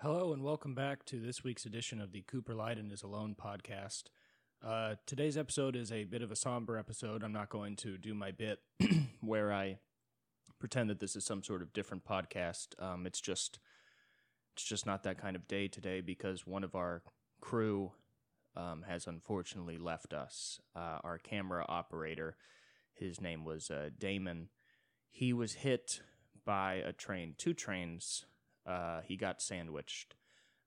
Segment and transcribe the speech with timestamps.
[0.00, 4.04] Hello, and welcome back to this week's edition of the Cooper Lyden is Alone podcast.
[4.64, 7.24] Uh, today's episode is a bit of a somber episode.
[7.24, 8.60] I'm not going to do my bit
[9.20, 9.80] where I
[10.60, 12.80] pretend that this is some sort of different podcast.
[12.80, 13.58] Um, it's just
[14.52, 17.02] it's just not that kind of day today because one of our
[17.40, 17.90] crew
[18.56, 20.60] um, has unfortunately left us.
[20.76, 22.36] Uh, our camera operator,
[22.94, 24.50] his name was uh, Damon.
[25.10, 26.02] He was hit
[26.44, 28.26] by a train, two trains.
[28.68, 30.14] Uh, he got sandwiched.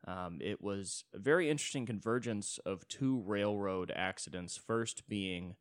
[0.07, 4.57] Um, it was a very interesting convergence of two railroad accidents.
[4.57, 5.55] First being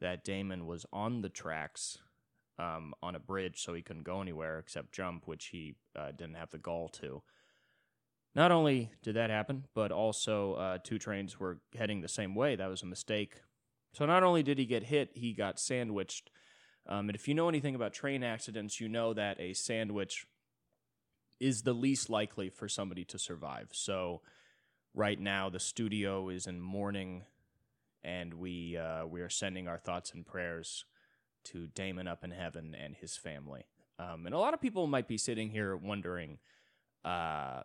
[0.00, 1.98] that Damon was on the tracks
[2.58, 6.34] um, on a bridge, so he couldn't go anywhere except jump, which he uh, didn't
[6.34, 7.22] have the gall to.
[8.34, 12.56] Not only did that happen, but also uh, two trains were heading the same way.
[12.56, 13.42] That was a mistake.
[13.92, 16.30] So not only did he get hit, he got sandwiched.
[16.86, 20.26] Um, and if you know anything about train accidents, you know that a sandwich
[21.40, 23.68] is the least likely for somebody to survive.
[23.72, 24.22] So
[24.94, 27.24] right now, the studio is in mourning,
[28.02, 30.84] and we uh, we are sending our thoughts and prayers
[31.44, 33.66] to Damon up in heaven and his family.
[33.98, 36.38] Um, and a lot of people might be sitting here wondering.
[37.04, 37.62] Uh,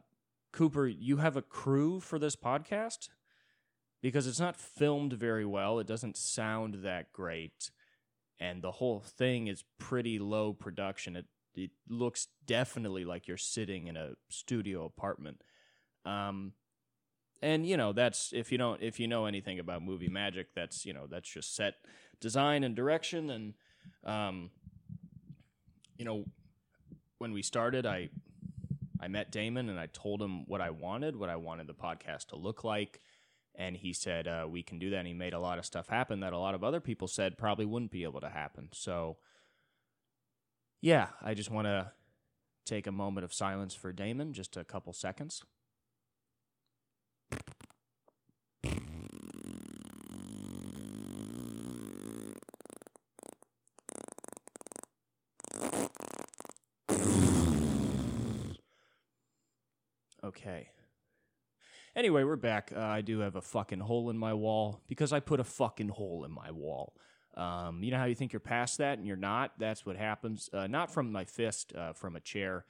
[0.51, 3.09] Cooper, you have a crew for this podcast?
[4.01, 5.79] Because it's not filmed very well.
[5.79, 7.71] It doesn't sound that great.
[8.39, 11.15] And the whole thing is pretty low production.
[11.15, 11.25] It
[11.63, 15.43] it looks definitely like you're sitting in a studio apartment.
[16.05, 16.53] Um
[17.41, 20.85] and you know, that's if you don't if you know anything about movie magic, that's
[20.85, 21.75] you know, that's just set
[22.19, 23.53] design and direction and
[24.03, 24.51] um
[25.97, 26.23] you know,
[27.17, 28.09] when we started, I
[28.99, 32.27] I met Damon and I told him what I wanted, what I wanted the podcast
[32.27, 32.99] to look like.
[33.55, 34.99] And he said, uh, we can do that.
[34.99, 37.37] And he made a lot of stuff happen that a lot of other people said
[37.37, 38.69] probably wouldn't be able to happen.
[38.73, 39.17] So,
[40.81, 41.91] yeah, I just want to
[42.65, 45.43] take a moment of silence for Damon, just a couple seconds.
[60.23, 60.69] Okay.
[61.95, 62.71] Anyway, we're back.
[62.75, 65.89] Uh, I do have a fucking hole in my wall because I put a fucking
[65.89, 66.93] hole in my wall.
[67.39, 69.53] Um, you know how you think you're past that and you're not?
[69.57, 70.49] That's what happens.
[70.51, 72.65] Uh, not from my fist, uh, from a chair.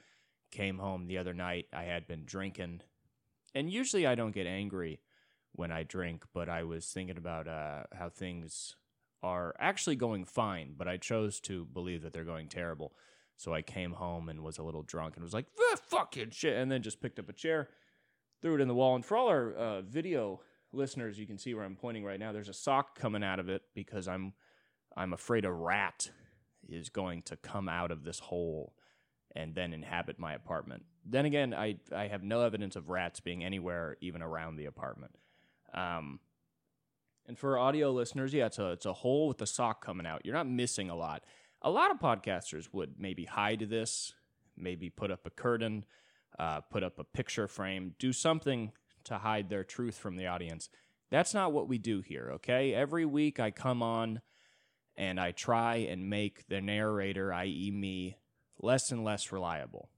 [0.52, 1.66] Came home the other night.
[1.72, 2.82] I had been drinking.
[3.54, 5.00] And usually I don't get angry
[5.52, 8.76] when I drink, but I was thinking about uh, how things
[9.22, 12.92] are actually going fine, but I chose to believe that they're going terrible.
[13.36, 16.56] So I came home and was a little drunk and was like, ah, fucking shit.
[16.56, 17.68] And then just picked up a chair,
[18.40, 18.94] threw it in the wall.
[18.94, 20.40] And for all our uh, video
[20.72, 22.32] listeners, you can see where I'm pointing right now.
[22.32, 24.34] There's a sock coming out of it because I'm
[24.96, 26.10] I'm afraid a rat
[26.68, 28.74] is going to come out of this hole
[29.34, 30.84] and then inhabit my apartment.
[31.04, 35.16] Then again, I I have no evidence of rats being anywhere even around the apartment.
[35.72, 36.20] Um,
[37.26, 40.22] and for audio listeners, yeah, it's a it's a hole with a sock coming out.
[40.24, 41.24] You're not missing a lot
[41.62, 44.14] a lot of podcasters would maybe hide this,
[44.56, 45.84] maybe put up a curtain,
[46.38, 48.72] uh, put up a picture frame, do something
[49.04, 50.68] to hide their truth from the audience.
[51.10, 52.72] That's not what we do here, okay?
[52.72, 54.20] Every week I come on
[55.00, 58.18] and I try and make the narrator, i.e., me,
[58.60, 59.88] less and less reliable.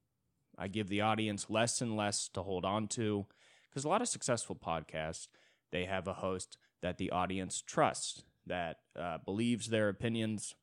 [0.56, 3.26] I give the audience less and less to hold on to
[3.68, 5.26] because a lot of successful podcasts,
[5.72, 10.54] they have a host that the audience trusts, that uh, believes their opinions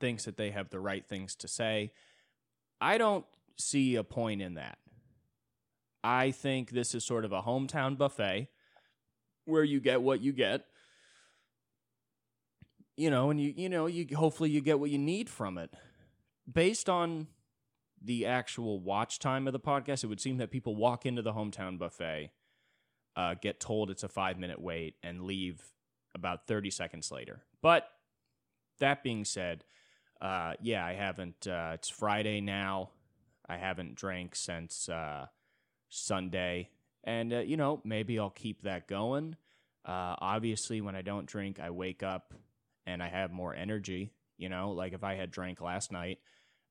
[0.00, 1.92] thinks that they have the right things to say.
[2.80, 3.26] I don't
[3.58, 4.78] see a point in that.
[6.02, 8.48] I think this is sort of a hometown buffet
[9.44, 10.64] where you get what you get.
[12.96, 15.74] You know, and you you know, you hopefully you get what you need from it.
[16.50, 17.26] Based on
[18.02, 21.32] the actual watch time of the podcast, it would seem that people walk into the
[21.32, 22.30] hometown buffet,
[23.16, 25.62] uh, get told it's a five minute wait, and leave
[26.14, 27.42] about 30 seconds later.
[27.62, 27.88] But
[28.78, 29.64] that being said,
[30.20, 31.46] uh, yeah, I haven't.
[31.46, 32.90] Uh, it's Friday now.
[33.48, 35.26] I haven't drank since uh,
[35.88, 36.70] Sunday,
[37.04, 39.36] and uh, you know maybe I'll keep that going.
[39.84, 42.34] Uh, obviously, when I don't drink, I wake up
[42.86, 44.12] and I have more energy.
[44.38, 46.18] You know, like if I had drank last night,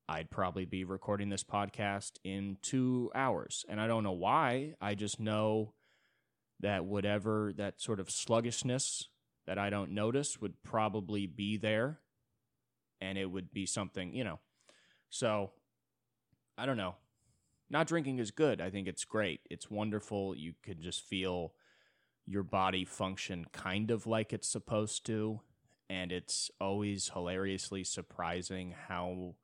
[0.08, 4.76] I'd probably be recording this podcast in two hours, and I don't know why.
[4.80, 5.74] I just know
[6.60, 9.10] that whatever that sort of sluggishness
[9.46, 12.00] that I don't notice would probably be there
[13.02, 14.40] and it would be something, you know.
[15.10, 15.52] So
[16.58, 16.96] I don't know.
[17.70, 18.62] Not drinking is good.
[18.62, 19.42] I think it's great.
[19.50, 20.36] It's wonderful.
[20.36, 21.54] You could just feel
[22.26, 25.42] your body function kind of like it's supposed to.
[25.90, 29.36] And it's always hilariously surprising how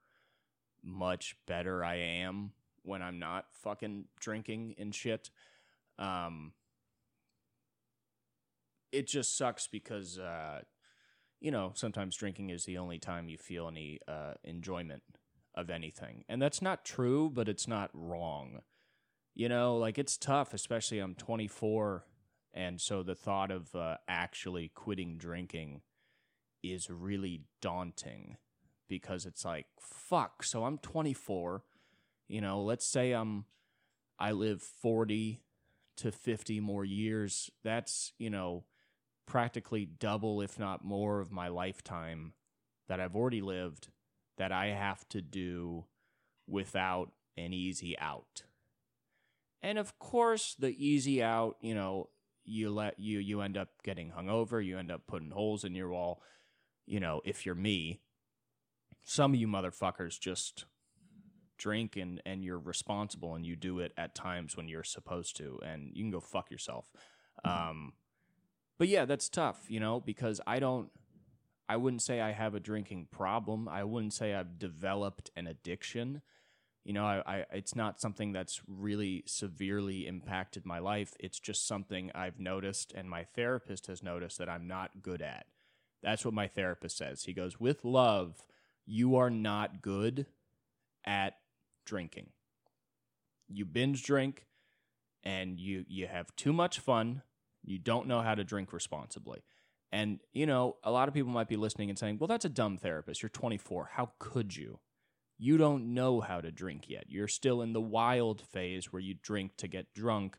[0.83, 2.51] much better I am
[2.83, 5.29] when I'm not fucking drinking and shit.
[5.99, 6.53] Um,
[8.91, 10.61] it just sucks because, uh,
[11.39, 15.03] you know, sometimes drinking is the only time you feel any uh, enjoyment
[15.55, 16.23] of anything.
[16.27, 18.61] And that's not true, but it's not wrong.
[19.33, 22.05] You know, like it's tough, especially I'm 24.
[22.53, 25.81] And so the thought of uh, actually quitting drinking
[26.63, 28.37] is really daunting
[28.87, 30.43] because it's like, fuck.
[30.43, 31.63] So I'm 24.
[32.27, 33.45] You know, let's say I'm,
[34.19, 35.41] I live 40
[35.97, 37.49] to 50 more years.
[37.63, 38.65] That's, you know,
[39.25, 42.33] practically double, if not more, of my lifetime
[42.87, 43.89] that I've already lived
[44.37, 45.85] that I have to do
[46.47, 48.43] without an easy out.
[49.61, 52.09] And of course, the easy out, you know,
[52.43, 55.89] you let you you end up getting hungover, you end up putting holes in your
[55.89, 56.21] wall.
[56.85, 58.01] You know, if you're me,
[59.03, 60.65] some of you motherfuckers just
[61.57, 65.59] drink and and you're responsible and you do it at times when you're supposed to
[65.63, 66.91] and you can go fuck yourself.
[67.45, 67.69] Mm-hmm.
[67.69, 67.93] Um
[68.79, 70.89] but yeah, that's tough, you know, because I don't
[71.69, 73.69] I wouldn't say I have a drinking problem.
[73.69, 76.21] I wouldn't say I've developed an addiction.
[76.83, 81.13] You know, I, I, it's not something that's really severely impacted my life.
[81.19, 85.45] It's just something I've noticed, and my therapist has noticed that I'm not good at.
[86.03, 87.23] That's what my therapist says.
[87.23, 88.43] He goes, with love,
[88.85, 90.25] you are not good
[91.05, 91.35] at
[91.85, 92.29] drinking.
[93.47, 94.45] You binge drink,
[95.23, 97.21] and you you have too much fun
[97.63, 99.43] you don't know how to drink responsibly.
[99.91, 102.49] And, you know, a lot of people might be listening and saying, well, that's a
[102.49, 103.21] dumb therapist.
[103.21, 103.91] You're 24.
[103.93, 104.79] How could you?
[105.37, 107.05] You don't know how to drink yet.
[107.09, 110.37] You're still in the wild phase where you drink to get drunk.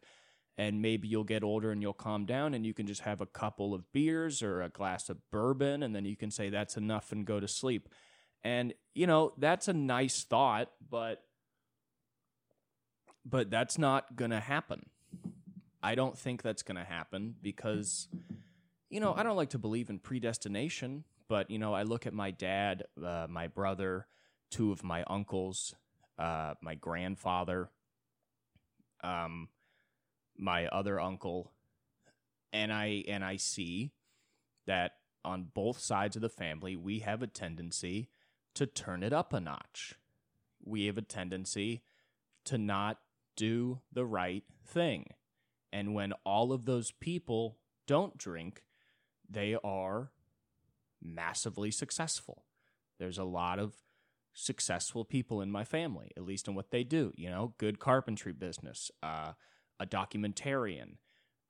[0.58, 3.26] And maybe you'll get older and you'll calm down and you can just have a
[3.26, 5.82] couple of beers or a glass of bourbon.
[5.82, 7.88] And then you can say that's enough and go to sleep.
[8.44, 11.22] And, you know, that's a nice thought, but.
[13.24, 14.86] But that's not going to happen.
[15.80, 18.08] I don't think that's going to happen because,
[18.90, 22.14] you know, I don't like to believe in predestination, but, you know, I look at
[22.14, 24.08] my dad, uh, my brother,
[24.50, 25.72] two of my uncles,
[26.18, 27.70] uh, my grandfather,
[29.04, 29.48] um,
[30.42, 31.52] my other uncle,
[32.52, 33.92] and I and I see
[34.66, 34.92] that
[35.24, 38.08] on both sides of the family we have a tendency
[38.54, 39.94] to turn it up a notch.
[40.64, 41.82] We have a tendency
[42.44, 42.98] to not
[43.36, 45.06] do the right thing.
[45.72, 48.62] And when all of those people don't drink,
[49.28, 50.10] they are
[51.00, 52.44] massively successful.
[52.98, 53.74] There's a lot of
[54.34, 57.12] successful people in my family, at least in what they do.
[57.16, 59.32] You know, good carpentry business, uh,
[59.82, 60.96] a documentarian.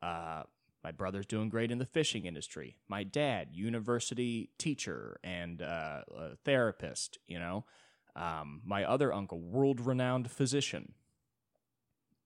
[0.02, 0.43] Uh,
[0.82, 2.79] my brother's doing great in the fishing industry.
[2.88, 6.02] My dad, university teacher and uh,
[6.44, 7.19] therapist.
[7.29, 7.64] You know,
[8.17, 10.94] um, my other uncle, world-renowned physician.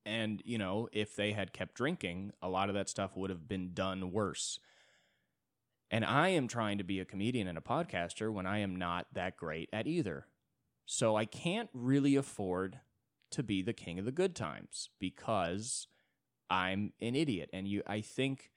[0.05, 3.47] And, you know, if they had kept drinking, a lot of that stuff would have
[3.47, 4.59] been done worse.
[5.91, 9.07] And I am trying to be a comedian and a podcaster when I am not
[9.13, 10.27] that great at either.
[10.85, 12.79] So I can't really afford
[13.31, 15.87] to be the king of the good times because
[16.49, 17.49] I'm an idiot.
[17.53, 18.51] And you I think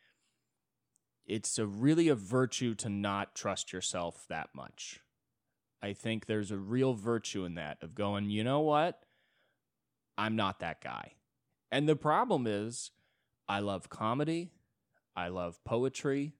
[1.26, 5.00] it's a really a virtue to not trust yourself that much.
[5.82, 9.00] I think there's a real virtue in that of going, you know what?
[10.18, 11.12] I'm not that guy.
[11.70, 12.90] And the problem is,
[13.48, 14.50] I love comedy,
[15.16, 16.34] I love poetry,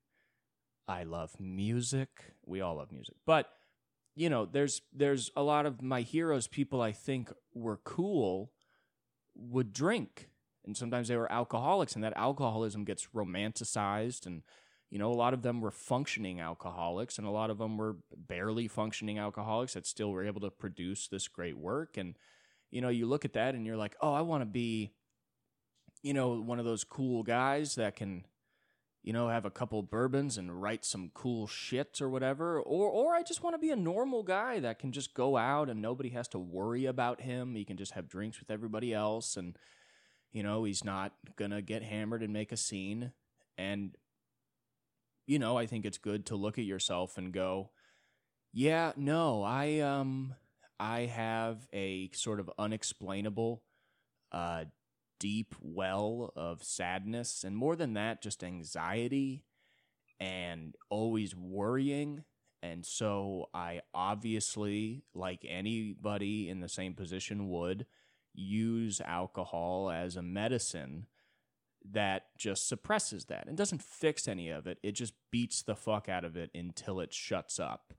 [0.87, 2.09] I love music.
[2.45, 3.14] We all love music.
[3.25, 3.49] But
[4.16, 8.52] you know, there's there's a lot of my heroes people I think were cool
[9.37, 10.28] would drink.
[10.64, 14.43] And sometimes they were alcoholics and that alcoholism gets romanticized and
[14.90, 17.99] you know, a lot of them were functioning alcoholics and a lot of them were
[18.17, 22.17] barely functioning alcoholics that still were able to produce this great work and
[22.73, 24.93] you know, you look at that and you're like, "Oh, I want to be
[26.02, 28.25] you know, one of those cool guys that can,
[29.02, 32.61] you know, have a couple bourbons and write some cool shit or whatever.
[32.61, 35.69] Or or I just want to be a normal guy that can just go out
[35.69, 37.55] and nobody has to worry about him.
[37.55, 39.57] He can just have drinks with everybody else and
[40.33, 43.13] you know, he's not gonna get hammered and make a scene.
[43.59, 43.97] And
[45.27, 47.71] you know, I think it's good to look at yourself and go,
[48.53, 50.35] Yeah, no, I um
[50.79, 53.63] I have a sort of unexplainable
[54.33, 54.65] uh
[55.21, 59.45] deep well of sadness and more than that just anxiety
[60.21, 62.25] and always worrying
[62.63, 67.87] and so i obviously like anybody in the same position would
[68.35, 71.07] use alcohol as a medicine
[71.93, 76.09] that just suppresses that and doesn't fix any of it it just beats the fuck
[76.09, 77.95] out of it until it shuts up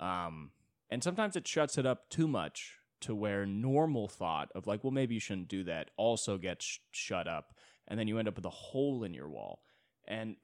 [0.00, 0.50] um,
[0.90, 4.90] and sometimes it shuts it up too much to where normal thought of like, well,
[4.90, 7.54] maybe you shouldn't do that also gets sh- shut up.
[7.86, 9.62] And then you end up with a hole in your wall.
[10.06, 10.36] And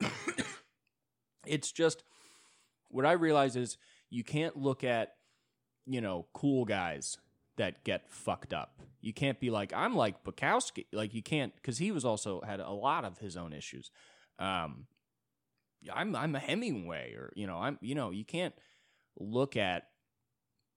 [1.47, 2.05] it's just
[2.89, 3.77] what I realize is
[4.11, 5.15] you can't look at,
[5.87, 7.19] you know, cool guys
[7.57, 8.81] that get fucked up.
[9.01, 10.87] You can't be like, I'm like Bukowski.
[10.93, 13.91] Like, you can't, because he was also had a lot of his own issues.
[14.39, 14.87] Um,
[15.93, 18.55] I'm I'm a Hemingway or you know I'm you know you can't
[19.19, 19.89] look at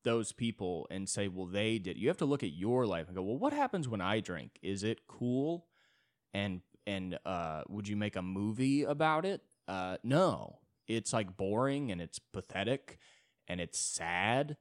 [0.04, 3.16] those people and say well they did you have to look at your life and
[3.16, 5.68] go well what happens when I drink is it cool
[6.34, 11.92] and and uh, would you make a movie about it uh, no it's like boring
[11.92, 12.98] and it's pathetic
[13.48, 14.58] and it's sad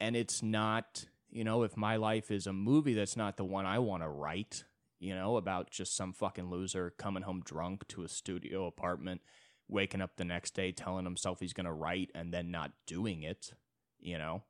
[0.00, 3.66] and it's not you know if my life is a movie that's not the one
[3.66, 4.64] I want to write
[5.00, 9.22] you know, about just some fucking loser coming home drunk to a studio apartment,
[9.66, 13.22] waking up the next day telling himself he's going to write and then not doing
[13.22, 13.54] it,
[13.98, 14.42] you know.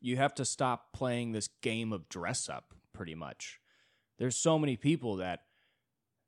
[0.00, 3.58] You have to stop playing this game of dress up pretty much.
[4.18, 5.40] There's so many people that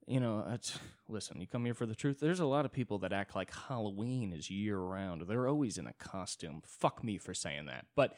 [0.07, 0.79] you know, it's,
[1.09, 2.19] listen, you come here for the truth.
[2.21, 5.23] There's a lot of people that act like Halloween is year round.
[5.23, 6.63] They're always in a costume.
[6.65, 7.87] Fuck me for saying that.
[7.95, 8.17] But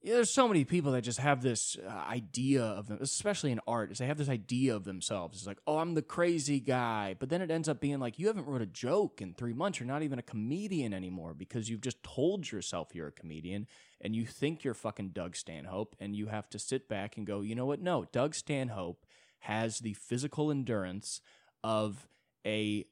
[0.00, 3.60] yeah, there's so many people that just have this uh, idea of them, especially in
[3.66, 5.38] art, is they have this idea of themselves.
[5.38, 7.16] It's like, oh, I'm the crazy guy.
[7.18, 9.80] But then it ends up being like, you haven't wrote a joke in three months.
[9.80, 13.66] You're not even a comedian anymore because you've just told yourself you're a comedian
[14.00, 15.96] and you think you're fucking Doug Stanhope.
[15.98, 17.82] And you have to sit back and go, you know what?
[17.82, 19.04] No, Doug Stanhope
[19.40, 21.20] has the physical endurance
[21.62, 22.08] of
[22.46, 22.86] a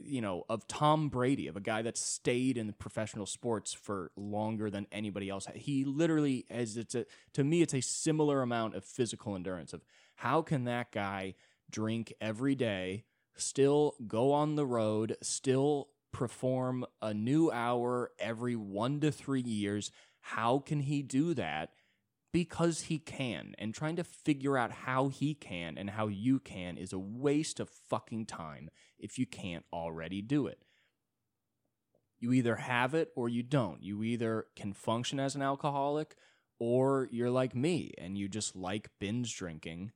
[0.00, 4.12] you know, of Tom Brady, of a guy that stayed in the professional sports for
[4.16, 5.46] longer than anybody else.
[5.54, 7.04] He literally has it's a
[7.34, 9.84] to me it's a similar amount of physical endurance of
[10.16, 11.34] how can that guy
[11.70, 13.04] drink every day,
[13.36, 19.90] still go on the road, still perform a new hour every 1 to 3 years.
[20.20, 21.72] How can he do that?
[22.38, 26.76] Because he can and trying to figure out how he can and how you can
[26.76, 30.62] is a waste of fucking time if you can't already do it.
[32.20, 33.82] You either have it or you don't.
[33.82, 36.14] You either can function as an alcoholic
[36.60, 39.90] or you're like me and you just like binge drinking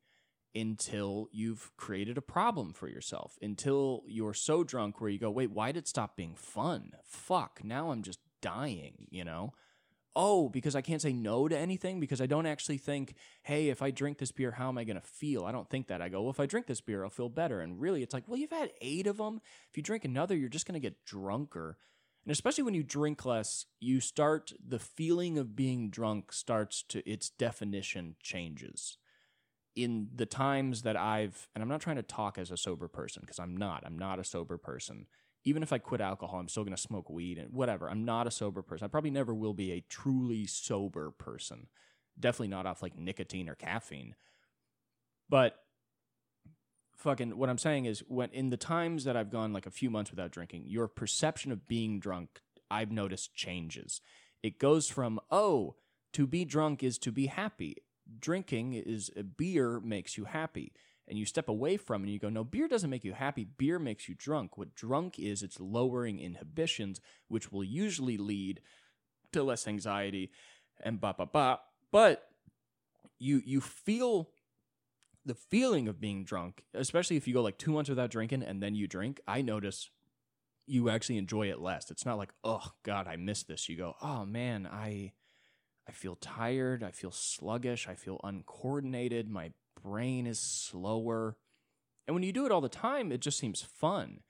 [0.53, 5.53] until you've created a problem for yourself, until you're so drunk where you go, wait,
[5.53, 6.91] why did it stop being fun?
[7.05, 9.53] Fuck, now I'm just dying, you know?
[10.15, 13.83] Oh, because I can't say no to anything because I don't actually think, hey, if
[13.83, 15.45] I drink this beer, how am I going to feel?
[15.45, 16.03] I don't think that.
[16.03, 17.61] I go, well, if I drink this beer, I'll feel better.
[17.61, 19.41] And really, it's like, well, you've had eight of them.
[19.71, 21.79] If you drink another, you're just going to get drunker.
[22.25, 27.09] And especially when you drink less, you start, the feeling of being drunk starts to,
[27.09, 28.99] its definition changes.
[29.75, 33.23] In the times that I've, and I'm not trying to talk as a sober person
[33.23, 35.07] because I'm not, I'm not a sober person
[35.45, 37.91] even if I quit alcohol, I'm still going to smoke weed and whatever.
[37.91, 38.85] I'm not a sober person.
[38.85, 41.67] I probably never will be a truly sober person.
[42.19, 44.15] Definitely not off like nicotine or caffeine.
[45.29, 45.57] But
[46.97, 49.91] fucking what I'm saying is when in the times that I've gone like a few
[49.91, 54.01] months without drinking, your perception of being drunk, I've noticed changes.
[54.43, 55.77] It goes from, oh,
[56.13, 57.77] to be drunk is to be happy.
[58.19, 60.73] Drinking is uh, beer makes you happy
[61.09, 63.45] and you step away from and you go, no, beer doesn't make you happy.
[63.45, 64.57] Beer makes you drunk.
[64.57, 68.61] What drunk is, it's lowering inhibitions, which will usually lead
[69.33, 70.31] to less anxiety
[70.83, 71.61] and ba ba ba.
[71.91, 72.29] But
[73.19, 74.31] you you feel
[75.25, 78.63] the feeling of being drunk, especially if you go like two months without drinking and
[78.63, 79.21] then you drink.
[79.27, 79.91] I notice
[80.67, 81.91] you actually enjoy it less.
[81.91, 83.69] It's not like, oh God, I missed this.
[83.69, 85.13] You go, oh man, I
[85.89, 86.83] I feel tired.
[86.83, 87.89] I feel sluggish.
[87.89, 89.29] I feel uncoordinated.
[89.29, 91.37] My brain is slower.
[92.07, 94.21] And when you do it all the time, it just seems fun.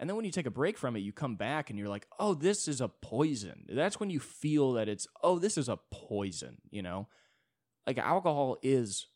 [0.00, 2.06] And then when you take a break from it, you come back and you're like,
[2.18, 3.64] oh, this is a poison.
[3.68, 7.08] That's when you feel that it's, oh, this is a poison, you know?
[7.86, 9.06] Like alcohol is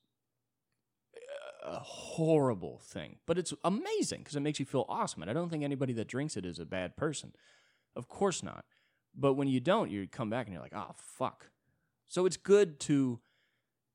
[1.64, 5.22] a horrible thing, but it's amazing because it makes you feel awesome.
[5.22, 7.32] And I don't think anybody that drinks it is a bad person.
[7.94, 8.64] Of course not.
[9.14, 11.50] But when you don't, you come back and you're like, oh, fuck.
[12.08, 13.20] So it's good to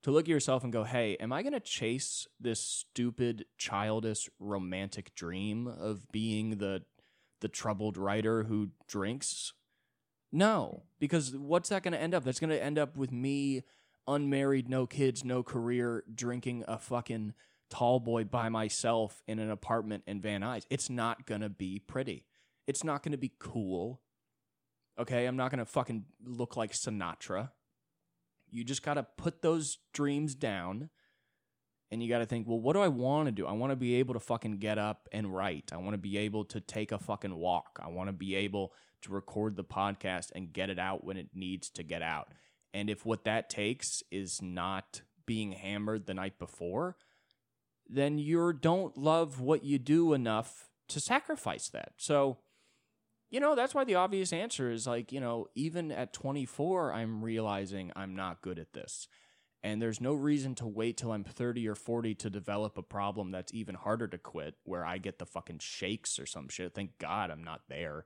[0.04, 4.30] to look at yourself and go, hey, am I going to chase this stupid, childish,
[4.40, 6.84] romantic dream of being the
[7.40, 9.54] the troubled writer who drinks?
[10.32, 12.24] No, because what's that going to end up?
[12.24, 13.64] That's going to end up with me
[14.08, 17.34] unmarried, no kids, no career, drinking a fucking
[17.70, 20.66] tall boy by myself in an apartment in Van Nuys.
[20.70, 22.26] It's not going to be pretty.
[22.66, 24.02] It's not going to be cool.
[25.00, 27.52] Okay, I'm not going to fucking look like Sinatra.
[28.58, 30.90] You just got to put those dreams down
[31.92, 33.46] and you got to think, well, what do I want to do?
[33.46, 35.72] I want to be able to fucking get up and write.
[35.72, 37.80] I want to be able to take a fucking walk.
[37.82, 38.74] I want to be able
[39.04, 42.30] to record the podcast and get it out when it needs to get out.
[42.74, 46.98] And if what that takes is not being hammered the night before,
[47.88, 51.92] then you don't love what you do enough to sacrifice that.
[51.98, 52.40] So,
[53.30, 57.24] you know, that's why the obvious answer is like, you know, even at 24, I'm
[57.24, 59.08] realizing I'm not good at this.
[59.64, 63.32] And there's no reason to wait till I'm 30 or 40 to develop a problem
[63.32, 66.74] that's even harder to quit, where I get the fucking shakes or some shit.
[66.74, 68.06] Thank God I'm not there,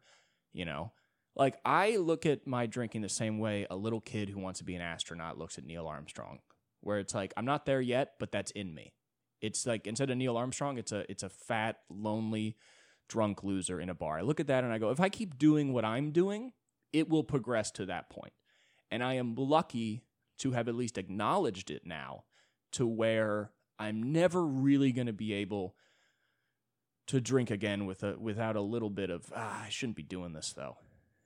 [0.53, 0.93] you know?
[1.35, 4.65] Like, I look at my drinking the same way a little kid who wants to
[4.65, 6.39] be an astronaut looks at Neil Armstrong,
[6.81, 8.93] where it's like, I'm not there yet, but that's in me.
[9.41, 12.57] It's like instead of Neil Armstrong, it's a it's a fat, lonely,
[13.11, 14.19] drunk loser in a bar.
[14.19, 16.53] I look at that and I go, if I keep doing what I'm doing,
[16.93, 18.31] it will progress to that point.
[18.89, 20.05] And I am lucky
[20.39, 22.23] to have at least acknowledged it now
[22.71, 25.75] to where I'm never really going to be able
[27.07, 30.31] to drink again with a without a little bit of ah, I shouldn't be doing
[30.31, 30.77] this though.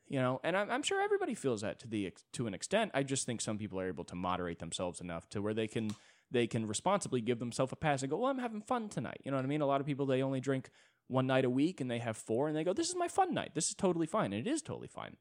[0.08, 2.92] You know, and I'm, I'm sure everybody feels that to the to an extent.
[2.96, 5.92] I just think some people are able to moderate themselves enough to where they can
[6.32, 9.22] they can responsibly give themselves a pass and go, well, I'm having fun tonight.
[9.24, 9.62] You know what I mean?
[9.62, 10.70] A lot of people, they only drink
[11.08, 13.34] one night a week and they have four and they go, this is my fun
[13.34, 13.52] night.
[13.54, 14.34] This is totally fine.
[14.34, 15.18] And it is totally fine.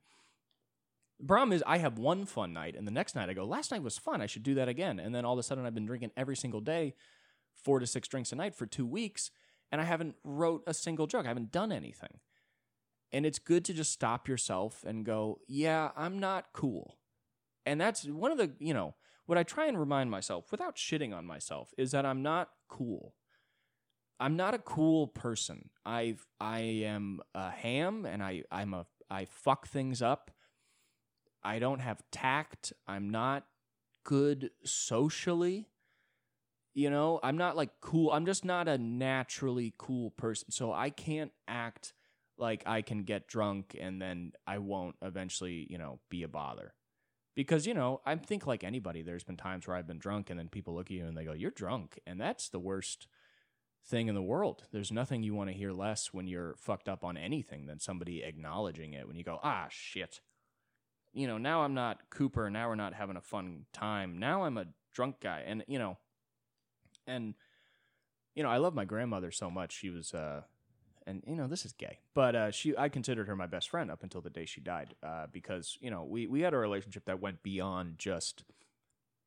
[1.21, 3.71] The problem is, I have one fun night, and the next night I go, last
[3.71, 4.21] night was fun.
[4.21, 4.99] I should do that again.
[4.99, 6.95] And then all of a sudden, I've been drinking every single day,
[7.55, 9.31] four to six drinks a night for two weeks,
[9.71, 11.25] and I haven't wrote a single joke.
[11.25, 12.19] I haven't done anything.
[13.13, 16.99] And it's good to just stop yourself and go, yeah, I'm not cool.
[17.65, 18.95] And that's one of the, you know,
[19.27, 23.15] what I try and remind myself without shitting on myself is that I'm not cool.
[24.21, 25.71] I'm not a cool person.
[25.85, 30.31] I I am a ham and I I'm a I fuck things up.
[31.43, 32.73] I don't have tact.
[32.87, 33.47] I'm not
[34.05, 35.69] good socially.
[36.75, 38.11] You know, I'm not like cool.
[38.11, 40.51] I'm just not a naturally cool person.
[40.51, 41.93] So I can't act
[42.37, 46.75] like I can get drunk and then I won't eventually, you know, be a bother
[47.35, 50.39] because you know i think like anybody there's been times where i've been drunk and
[50.39, 53.07] then people look at you and they go you're drunk and that's the worst
[53.87, 54.65] thing in the world.
[54.73, 58.23] There's nothing you want to hear less when you're fucked up on anything than somebody
[58.23, 60.21] acknowledging it when you go ah shit.
[61.13, 64.59] You know now i'm not cooper now we're not having a fun time now i'm
[64.59, 65.97] a drunk guy and you know
[67.07, 67.35] and
[68.35, 70.41] you know i love my grandmother so much she was uh
[71.07, 73.91] and you know this is gay, but uh, she I considered her my best friend
[73.91, 77.05] up until the day she died uh, because you know we we had a relationship
[77.07, 78.45] that went beyond just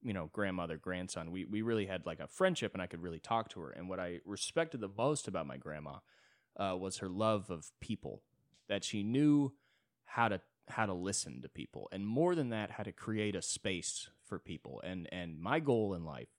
[0.02, 1.32] you know grandmother grandson.
[1.32, 3.72] We we really had like a friendship, and I could really talk to her.
[3.72, 5.98] And what I respected the most about my grandma
[6.58, 8.24] uh, was her love of people,
[8.70, 9.54] that she knew
[10.06, 13.42] how to how to listen to people, and more than that, how to create a
[13.42, 14.82] space for people.
[14.84, 16.30] And and my goal in life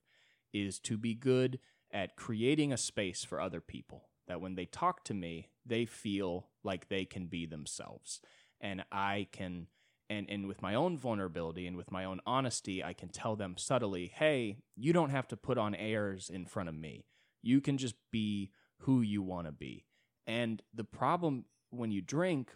[0.53, 1.59] is to be good
[1.91, 6.49] at creating a space for other people that when they talk to me, they feel
[6.63, 8.21] like they can be themselves.
[8.61, 9.67] And I can,
[10.11, 13.57] and, and with my own vulnerability and with my own honesty, I can tell them
[13.59, 17.05] subtly, hey, you don't have to put on airs in front of me.
[17.43, 19.85] You can just be who you want to be.
[20.27, 22.53] And the problem when you drink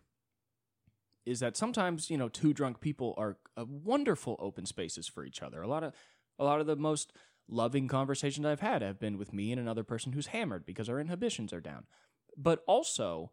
[1.25, 5.43] is that sometimes, you know, two drunk people are uh, wonderful open spaces for each
[5.43, 5.63] other.
[5.63, 5.95] A lot of
[6.39, 7.13] a lot of the most
[7.49, 10.99] loving conversations I've had have been with me and another person who's hammered because our
[10.99, 11.85] inhibitions are down.
[12.37, 13.31] But also,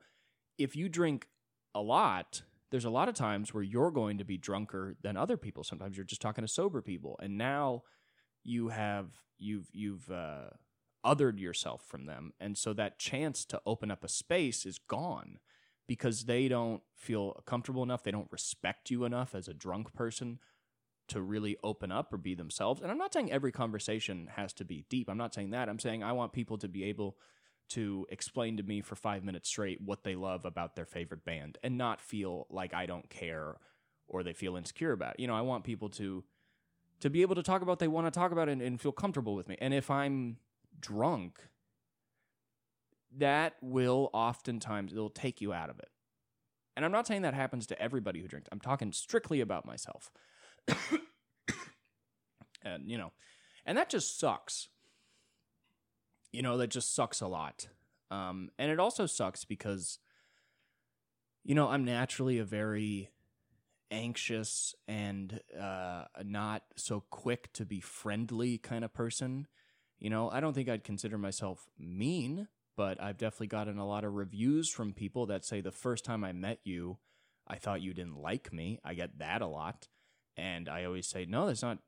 [0.58, 1.30] if you drink
[1.74, 5.38] a lot, there's a lot of times where you're going to be drunker than other
[5.38, 5.64] people.
[5.64, 7.84] Sometimes you're just talking to sober people, and now
[8.44, 10.50] you have you've you've uh,
[11.06, 15.40] othered yourself from them, and so that chance to open up a space is gone
[15.88, 18.04] because they don't feel comfortable enough.
[18.04, 20.40] They don't respect you enough as a drunk person
[21.08, 22.82] to really open up or be themselves.
[22.82, 25.10] And I'm not saying every conversation has to be deep.
[25.10, 25.68] I'm not saying that.
[25.68, 27.18] I'm saying I want people to be able
[27.70, 31.58] to explain to me for five minutes straight what they love about their favorite band
[31.64, 33.56] and not feel like I don't care
[34.08, 35.20] or they feel insecure about it.
[35.20, 36.24] You know, I want people to
[37.02, 39.36] to be able to talk about they want to talk about and, and feel comfortable
[39.36, 39.56] with me.
[39.62, 40.38] And if I'm
[40.80, 41.40] drunk,
[43.18, 45.90] that will oftentimes it'll take you out of it.
[46.76, 48.50] And I'm not saying that happens to everybody who drinks.
[48.52, 50.12] I'm talking strictly about myself.
[52.64, 53.12] and you know,
[53.66, 54.70] and that just sucks.
[56.32, 57.68] You know, that just sucks a lot.
[58.12, 60.00] Um, and it also sucks because,
[61.44, 63.10] you know, I'm naturally a very
[63.92, 69.48] anxious and uh, not so quick to be friendly kind of person.
[70.00, 74.06] You know, I don't think I'd consider myself mean, but I've definitely gotten a lot
[74.06, 76.98] of reviews from people that say the first time I met you,
[77.48, 78.80] I thought you didn't like me.
[78.84, 79.88] I get that a lot.
[80.38, 81.80] And I always say, no, that's not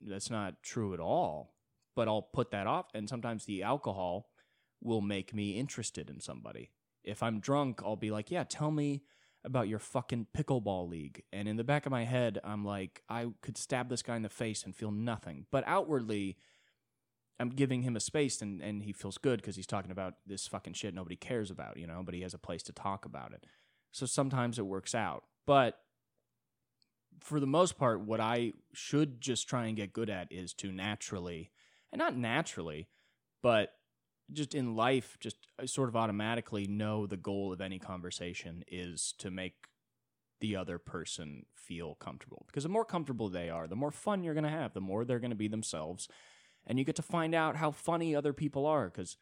[0.00, 1.54] that's not true at all.
[1.94, 4.30] But I'll put that off, and sometimes the alcohol
[4.80, 6.70] will make me interested in somebody.
[7.04, 9.02] If I'm drunk, I'll be like, yeah, tell me
[9.44, 11.22] about your fucking pickleball league.
[11.32, 14.22] And in the back of my head, I'm like, I could stab this guy in
[14.22, 15.46] the face and feel nothing.
[15.50, 16.36] But outwardly,
[17.38, 20.46] I'm giving him a space and, and he feels good because he's talking about this
[20.46, 23.32] fucking shit nobody cares about, you know, but he has a place to talk about
[23.32, 23.46] it.
[23.92, 25.24] So sometimes it works out.
[25.46, 25.78] But
[27.20, 30.70] for the most part, what I should just try and get good at is to
[30.70, 31.50] naturally,
[31.92, 32.88] and not naturally,
[33.42, 33.72] but
[34.32, 39.14] just in life, just uh, sort of automatically know the goal of any conversation is
[39.18, 39.54] to make
[40.40, 42.44] the other person feel comfortable.
[42.46, 45.04] Because the more comfortable they are, the more fun you're going to have, the more
[45.04, 46.08] they're going to be themselves.
[46.66, 48.86] And you get to find out how funny other people are.
[48.86, 49.16] Because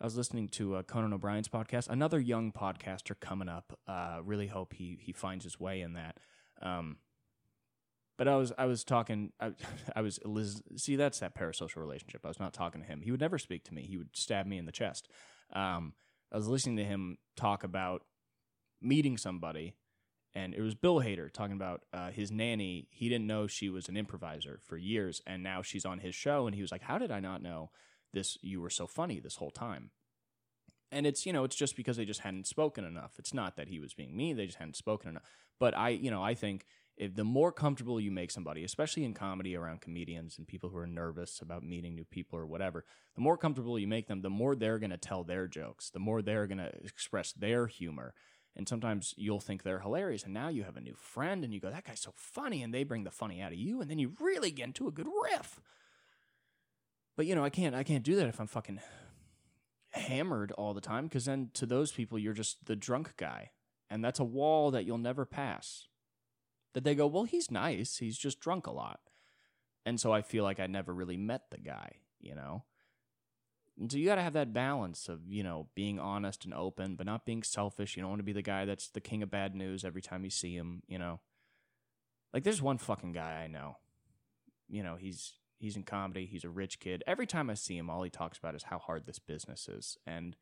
[0.00, 3.78] I was listening to uh, Conan O'Brien's podcast, another young podcaster coming up.
[3.86, 6.18] Uh, really hope he, he finds his way in that.
[6.60, 6.98] Um,
[8.18, 9.52] but I was I was talking I,
[9.96, 10.20] I was
[10.76, 12.22] see that's that parasocial relationship.
[12.24, 13.00] I was not talking to him.
[13.00, 13.82] He would never speak to me.
[13.82, 15.08] He would stab me in the chest.
[15.52, 15.94] Um,
[16.32, 18.02] I was listening to him talk about
[18.80, 19.74] meeting somebody,
[20.34, 22.88] and it was Bill Hader talking about uh, his nanny.
[22.90, 26.46] He didn't know she was an improviser for years, and now she's on his show.
[26.46, 27.70] And he was like, "How did I not know
[28.12, 28.38] this?
[28.42, 29.90] You were so funny this whole time."
[30.90, 33.12] And it's you know it's just because they just hadn't spoken enough.
[33.18, 35.24] It's not that he was being mean; they just hadn't spoken enough.
[35.58, 39.14] But I you know I think if the more comfortable you make somebody, especially in
[39.14, 43.22] comedy around comedians and people who are nervous about meeting new people or whatever, the
[43.22, 46.20] more comfortable you make them, the more they're going to tell their jokes, the more
[46.20, 48.14] they're going to express their humor.
[48.54, 51.60] And sometimes you'll think they're hilarious, and now you have a new friend, and you
[51.60, 53.98] go, "That guy's so funny," and they bring the funny out of you, and then
[53.98, 55.58] you really get into a good riff.
[57.16, 58.80] But you know, I can't, I can't do that if I'm fucking
[59.92, 63.52] hammered all the time, because then to those people, you're just the drunk guy,
[63.88, 65.86] and that's a wall that you'll never pass
[66.74, 67.98] that they go, well, he's nice.
[67.98, 69.00] He's just drunk a lot.
[69.84, 72.64] And so I feel like I never really met the guy, you know?
[73.78, 76.94] And so you got to have that balance of, you know, being honest and open,
[76.94, 77.96] but not being selfish.
[77.96, 80.24] You don't want to be the guy that's the king of bad news every time
[80.24, 81.20] you see him, you know?
[82.32, 83.76] Like there's one fucking guy I know.
[84.68, 87.02] You know, he's he's in comedy, he's a rich kid.
[87.06, 89.98] Every time I see him, all he talks about is how hard this business is.
[90.06, 90.36] And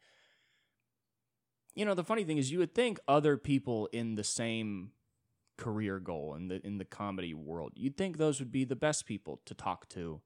[1.75, 4.91] you know, the funny thing is you would think other people in the same
[5.59, 7.73] career goal in the in the comedy world.
[7.77, 10.21] You'd think those would be the best people to talk to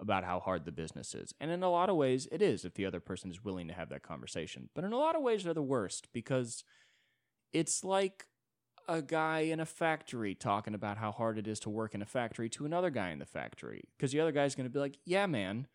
[0.00, 1.32] about how hard the business is.
[1.40, 3.74] And in a lot of ways it is if the other person is willing to
[3.74, 4.68] have that conversation.
[4.74, 6.64] But in a lot of ways they're the worst because
[7.52, 8.26] it's like
[8.88, 12.06] a guy in a factory talking about how hard it is to work in a
[12.06, 14.98] factory to another guy in the factory because the other guy's going to be like,
[15.04, 15.66] "Yeah, man,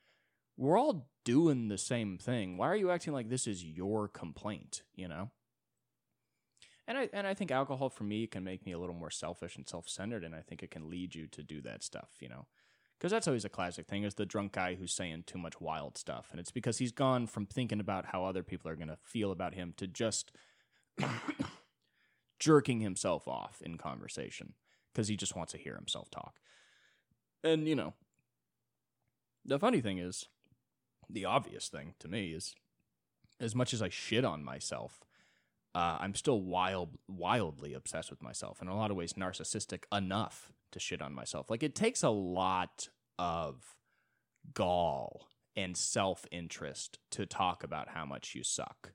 [0.57, 2.57] we're all doing the same thing.
[2.57, 5.31] Why are you acting like this is your complaint, you know?"
[6.89, 9.55] And I and I think alcohol for me can make me a little more selfish
[9.55, 12.27] and self centered, and I think it can lead you to do that stuff, you
[12.27, 12.47] know,
[12.97, 15.99] because that's always a classic thing is the drunk guy who's saying too much wild
[15.99, 18.97] stuff, and it's because he's gone from thinking about how other people are going to
[19.03, 20.31] feel about him to just
[22.39, 24.53] jerking himself off in conversation
[24.91, 26.39] because he just wants to hear himself talk,
[27.43, 27.93] and you know,
[29.45, 30.25] the funny thing is,
[31.07, 32.55] the obvious thing to me is,
[33.39, 35.01] as much as I shit on myself
[35.79, 38.61] uh, I'm still wild, wildly obsessed with myself.
[38.61, 41.49] In a lot of ways, narcissistic enough to shit on myself.
[41.49, 43.77] Like it takes a lot of
[44.53, 48.91] gall and self interest to talk about how much you suck.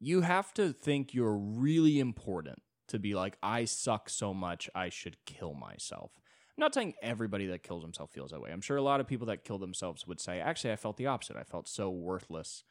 [0.00, 4.88] You have to think you're really important to be like, I suck so much, I
[4.88, 6.12] should kill myself.
[6.16, 8.50] I'm not saying everybody that kills himself feels that way.
[8.50, 11.06] I'm sure a lot of people that kill themselves would say, actually, I felt the
[11.06, 11.36] opposite.
[11.36, 12.64] I felt so worthless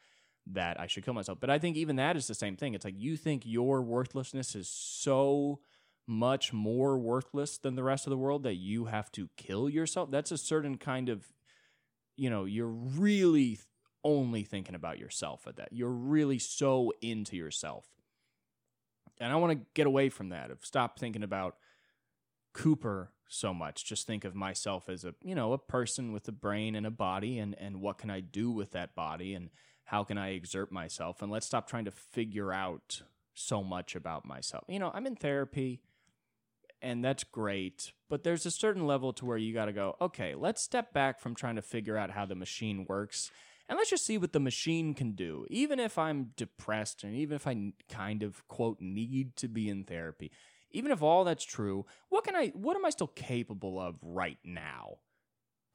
[0.52, 1.38] that I should kill myself.
[1.40, 2.74] But I think even that is the same thing.
[2.74, 5.60] It's like you think your worthlessness is so
[6.06, 10.10] much more worthless than the rest of the world that you have to kill yourself.
[10.10, 11.26] That's a certain kind of,
[12.16, 13.58] you know, you're really
[14.02, 15.68] only thinking about yourself at that.
[15.70, 17.86] You're really so into yourself.
[19.20, 21.56] And I want to get away from that, of stop thinking about
[22.54, 23.84] Cooper so much.
[23.84, 26.90] Just think of myself as a, you know, a person with a brain and a
[26.90, 29.50] body and and what can I do with that body and
[29.88, 31.22] how can I exert myself?
[31.22, 33.00] And let's stop trying to figure out
[33.32, 34.64] so much about myself.
[34.68, 35.80] You know, I'm in therapy
[36.82, 40.34] and that's great, but there's a certain level to where you got to go, okay,
[40.34, 43.30] let's step back from trying to figure out how the machine works
[43.66, 45.46] and let's just see what the machine can do.
[45.48, 49.84] Even if I'm depressed and even if I kind of quote need to be in
[49.84, 50.30] therapy,
[50.70, 54.38] even if all that's true, what can I what am I still capable of right
[54.44, 54.98] now?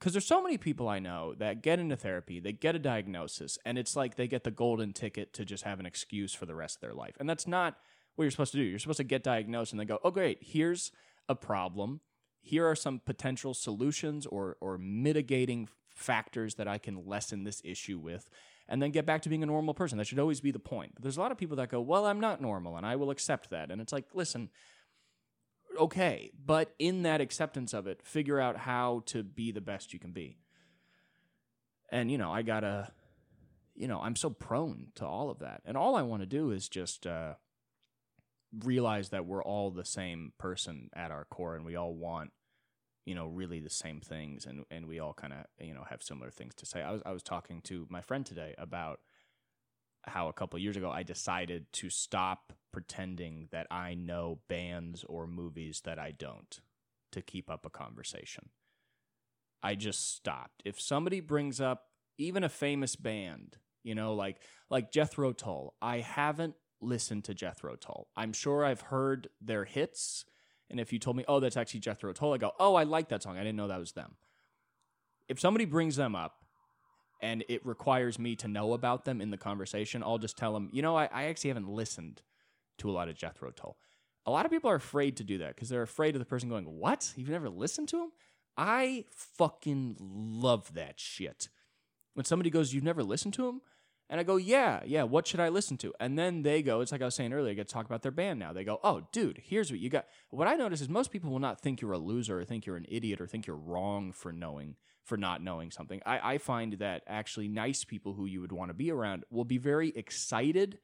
[0.04, 3.56] Because there's so many people I know that get into therapy, they get a diagnosis,
[3.64, 6.54] and it's like they get the golden ticket to just have an excuse for the
[6.54, 7.16] rest of their life.
[7.18, 7.78] And that's not
[8.14, 8.64] what you're supposed to do.
[8.64, 10.92] You're supposed to get diagnosed and then go, oh, great, here's
[11.26, 12.02] a problem.
[12.42, 17.98] Here are some potential solutions or, or mitigating factors that I can lessen this issue
[17.98, 18.28] with.
[18.68, 19.96] and then get back to being a normal person.
[19.96, 20.92] That should always be the point.
[20.94, 23.10] But there's a lot of people that go, well, I'm not normal and I will
[23.10, 23.70] accept that.
[23.70, 24.50] And it's like, listen,
[25.78, 29.98] okay, but in that acceptance of it, figure out how to be the best you
[29.98, 30.38] can be.
[31.90, 32.92] And, you know, I gotta,
[33.74, 35.62] you know, I'm so prone to all of that.
[35.64, 37.34] And all I want to do is just uh,
[38.62, 42.30] realize that we're all the same person at our core and we all want
[43.04, 46.02] you know really the same things and and we all kind of you know have
[46.02, 49.00] similar things to say i was i was talking to my friend today about
[50.08, 55.26] how a couple years ago i decided to stop pretending that i know bands or
[55.26, 56.60] movies that i don't
[57.12, 58.50] to keep up a conversation
[59.62, 61.86] i just stopped if somebody brings up
[62.18, 64.38] even a famous band you know like
[64.70, 70.24] like jethro tull i haven't listened to jethro tull i'm sure i've heard their hits
[70.70, 73.08] and if you told me, oh, that's actually Jethro Tull, I go, oh, I like
[73.10, 73.36] that song.
[73.36, 74.16] I didn't know that was them.
[75.28, 76.43] If somebody brings them up
[77.24, 80.68] and it requires me to know about them in the conversation, I'll just tell them,
[80.72, 82.20] you know, I, I actually haven't listened
[82.76, 83.78] to a lot of Jethro Tull.
[84.26, 86.50] A lot of people are afraid to do that because they're afraid of the person
[86.50, 87.14] going, what?
[87.16, 88.12] You've never listened to him?
[88.58, 91.48] I fucking love that shit.
[92.12, 93.62] When somebody goes, you've never listened to him?
[94.10, 95.94] And I go, yeah, yeah, what should I listen to?
[95.98, 98.02] And then they go, it's like I was saying earlier, I get to talk about
[98.02, 98.52] their band now.
[98.52, 100.06] They go, oh, dude, here's what you got.
[100.30, 102.76] What I notice is most people will not think you're a loser or think you're
[102.76, 106.02] an idiot or think you're wrong for knowing, for not knowing something.
[106.04, 109.44] I, I find that actually nice people who you would want to be around will
[109.44, 110.78] be very excited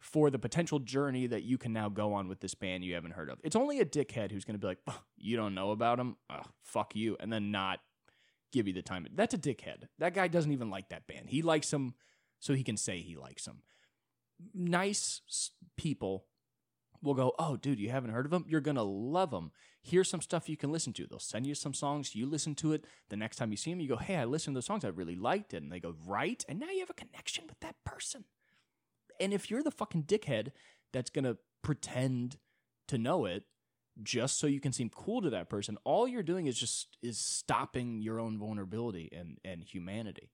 [0.00, 3.12] for the potential journey that you can now go on with this band you haven't
[3.12, 3.38] heard of.
[3.44, 4.78] It's only a dickhead who's going to be like,
[5.16, 6.16] you don't know about them?
[6.62, 7.16] Fuck you.
[7.20, 7.80] And then not
[8.50, 9.06] give you the time.
[9.14, 9.88] That's a dickhead.
[9.98, 11.28] That guy doesn't even like that band.
[11.28, 11.94] He likes them
[12.42, 13.62] so he can say he likes them.
[14.52, 15.20] Nice
[15.76, 16.24] people
[17.00, 18.44] will go, Oh, dude, you haven't heard of them?
[18.48, 19.52] You're going to love them.
[19.80, 21.06] Here's some stuff you can listen to.
[21.06, 22.16] They'll send you some songs.
[22.16, 22.84] You listen to it.
[23.10, 24.84] The next time you see them, you go, Hey, I listened to those songs.
[24.84, 25.62] I really liked it.
[25.62, 26.44] And they go, Right.
[26.48, 28.24] And now you have a connection with that person.
[29.20, 30.48] And if you're the fucking dickhead
[30.92, 32.38] that's going to pretend
[32.88, 33.44] to know it,
[34.02, 37.18] just so you can seem cool to that person all you're doing is just is
[37.18, 40.30] stopping your own vulnerability and and humanity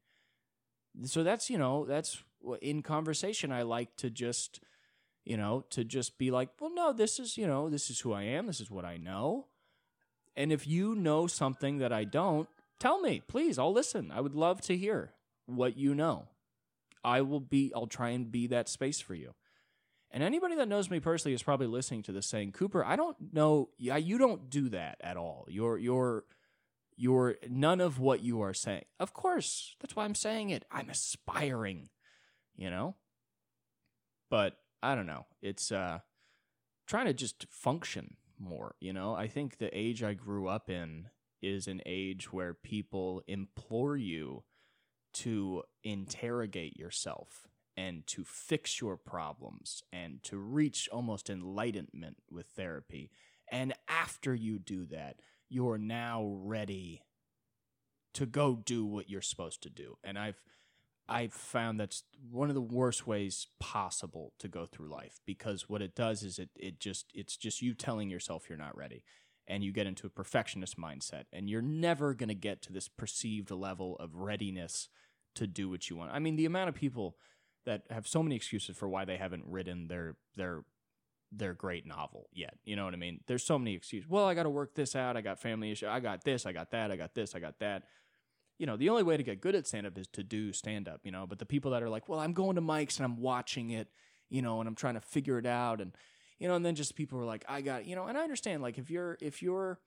[1.04, 2.22] so that's you know that's
[2.62, 4.61] in conversation i like to just
[5.24, 8.12] you know to just be like well no this is you know this is who
[8.12, 8.46] i am.
[8.46, 9.46] This is what i know.
[10.37, 12.48] And if you know something that i don't
[12.80, 13.58] tell me please.
[13.58, 14.11] I'll listen.
[14.11, 15.12] I would love to hear
[15.46, 16.28] what you know.
[17.04, 19.34] I will be i'll try and be that space for you.
[20.11, 23.16] And anybody that knows me personally is probably listening to this saying cooper i don't
[23.32, 25.46] know yeah you don't do that at all.
[25.48, 26.24] You're you're
[26.98, 28.84] you're none of what you are saying.
[28.98, 30.64] Of course, that's why I'm saying it.
[30.70, 31.90] I'm aspiring,
[32.56, 32.96] you know?
[34.28, 35.26] But I don't know.
[35.40, 36.00] It's uh
[36.87, 39.14] trying to just function more, you know?
[39.14, 41.08] I think the age I grew up in
[41.40, 44.42] is an age where people implore you
[45.14, 53.12] to interrogate yourself and to fix your problems and to reach almost enlightenment with therapy.
[53.52, 57.02] And after you do that, you're now ready
[58.14, 59.96] to go do what you're supposed to do.
[60.02, 60.40] And I've
[61.08, 65.80] I've found that's one of the worst ways possible to go through life because what
[65.80, 69.04] it does is it it just it's just you telling yourself you're not ready
[69.46, 72.88] and you get into a perfectionist mindset and you're never going to get to this
[72.88, 74.88] perceived level of readiness
[75.34, 76.12] to do what you want.
[76.12, 77.16] I mean, the amount of people
[77.64, 80.64] that have so many excuses for why they haven't written their their
[81.30, 82.54] their great novel yet.
[82.64, 83.20] You know what I mean?
[83.26, 84.08] There's so many excuses.
[84.08, 85.16] Well, I got to work this out.
[85.16, 85.86] I got family issue.
[85.86, 86.46] I got this.
[86.46, 86.90] I got that.
[86.90, 87.34] I got this.
[87.34, 87.84] I got that.
[88.58, 90.88] You know, the only way to get good at stand up is to do stand
[90.88, 93.04] up, you know, but the people that are like, well, I'm going to mics and
[93.04, 93.88] I'm watching it,
[94.30, 95.80] you know, and I'm trying to figure it out.
[95.80, 95.92] And,
[96.38, 98.62] you know, and then just people are like, I got, you know, and I understand,
[98.62, 99.78] like, if you're, if you're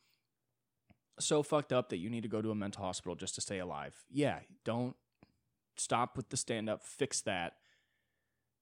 [1.19, 3.59] so fucked up that you need to go to a mental hospital just to stay
[3.59, 4.95] alive, yeah, don't
[5.75, 7.55] stop with the stand up, fix that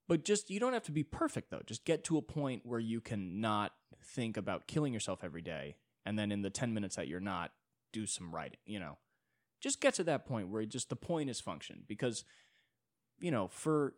[0.10, 1.62] but just you don't have to be perfect though.
[1.66, 5.76] Just get to a point where you can not think about killing yourself every day
[6.04, 7.52] and then in the 10 minutes that you're not
[7.94, 8.98] do some writing, you know.
[9.62, 12.26] Just get to that point where just the point is function because
[13.20, 13.94] you know, for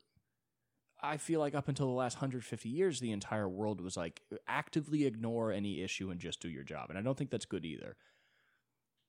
[1.01, 5.05] I feel like up until the last 150 years the entire world was like actively
[5.05, 6.89] ignore any issue and just do your job.
[6.89, 7.95] And I don't think that's good either.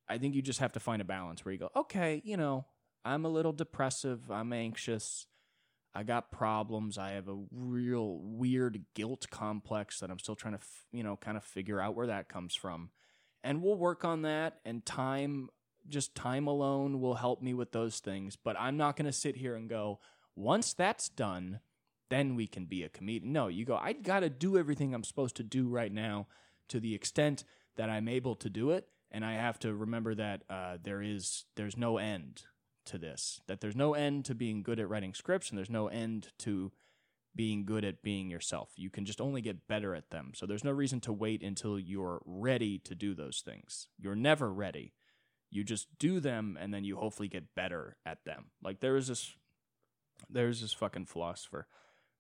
[0.09, 2.67] I think you just have to find a balance where you go, "Okay, you know,
[3.05, 5.27] I'm a little depressive, I'm anxious,
[5.95, 6.97] I got problems.
[6.97, 11.17] I have a real weird guilt complex that I'm still trying to, f- you know,
[11.17, 12.91] kind of figure out where that comes from.
[13.45, 14.61] And we'll work on that.
[14.65, 15.51] And time,
[15.89, 18.37] just time alone will help me with those things.
[18.37, 20.01] But I'm not going to sit here and go,
[20.35, 21.61] once that's done,
[22.09, 23.33] then we can be a comedian.
[23.33, 26.27] No, you go, I got to do everything I'm supposed to do right now
[26.69, 27.45] to the extent
[27.77, 28.89] that I'm able to do it.
[29.11, 32.45] And I have to remember that uh, there is, there's no end
[32.87, 33.41] to this.
[33.47, 36.73] That there's no end to being good at writing scripts, and there's no end to
[37.35, 38.71] being good at being yourself.
[38.77, 40.33] You can just only get better at them.
[40.35, 43.89] So there's no reason to wait until you're ready to do those things.
[43.99, 44.93] You're never ready.
[45.51, 48.47] You just do them and then you hopefully get better at them.
[48.63, 49.35] Like there is this
[50.31, 51.67] there's this fucking philosopher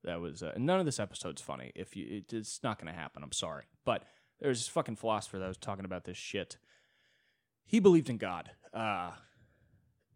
[0.04, 1.72] that was uh, none of this episode's funny.
[1.74, 3.64] If you it, it's not going to happen, I'm sorry.
[3.84, 4.04] But
[4.40, 6.56] there's this fucking philosopher that was talking about this shit.
[7.64, 8.50] He believed in God.
[8.72, 9.12] Uh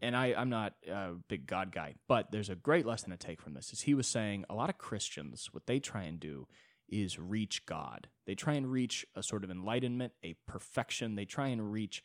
[0.03, 3.41] and I, I'm not a big God guy, but there's a great lesson to take
[3.41, 3.73] from this.
[3.73, 6.47] Is he was saying a lot of Christians, what they try and do
[6.89, 8.09] is reach God.
[8.27, 11.17] They try and reach a sort of enlightenment, a perfection.
[11.17, 12.03] They try and reach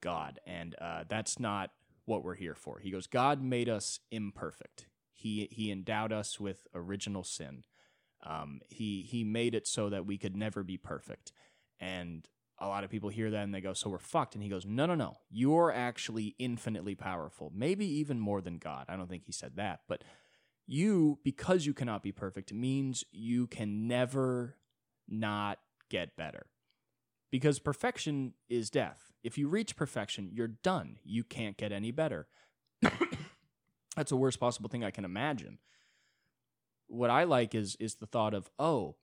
[0.00, 1.70] God, and uh, that's not
[2.04, 2.78] what we're here for.
[2.80, 4.86] He goes, God made us imperfect.
[5.12, 7.64] He he endowed us with original sin.
[8.24, 11.32] Um, he he made it so that we could never be perfect,
[11.78, 12.28] and
[12.62, 14.34] a lot of people hear that and they go, So we're fucked.
[14.34, 15.18] And he goes, No, no, no.
[15.30, 18.86] You're actually infinitely powerful, maybe even more than God.
[18.88, 19.80] I don't think he said that.
[19.88, 20.04] But
[20.66, 24.56] you, because you cannot be perfect, means you can never
[25.08, 25.58] not
[25.90, 26.46] get better.
[27.30, 29.12] Because perfection is death.
[29.24, 30.98] If you reach perfection, you're done.
[31.04, 32.28] You can't get any better.
[33.96, 35.58] That's the worst possible thing I can imagine.
[36.86, 38.96] What I like is is the thought of, oh,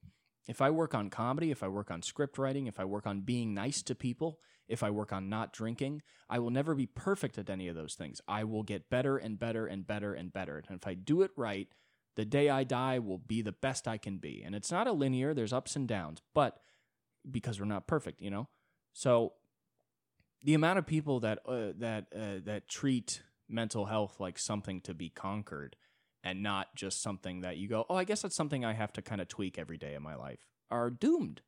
[0.50, 3.22] if I work on comedy, if I work on script writing, if I work on
[3.22, 7.38] being nice to people, if I work on not drinking, I will never be perfect
[7.38, 8.20] at any of those things.
[8.28, 10.64] I will get better and better and better and better.
[10.68, 11.68] And if I do it right,
[12.16, 14.42] the day I die will be the best I can be.
[14.44, 16.60] And it's not a linear, there's ups and downs, but
[17.30, 18.48] because we're not perfect, you know?
[18.92, 19.34] So
[20.44, 24.96] the amount of people that uh, that uh, that treat mental health like something to
[24.96, 25.76] be conquered
[26.24, 29.02] and not just something that you go, oh, I guess that's something I have to
[29.02, 31.42] kind of tweak every day of my life, are doomed.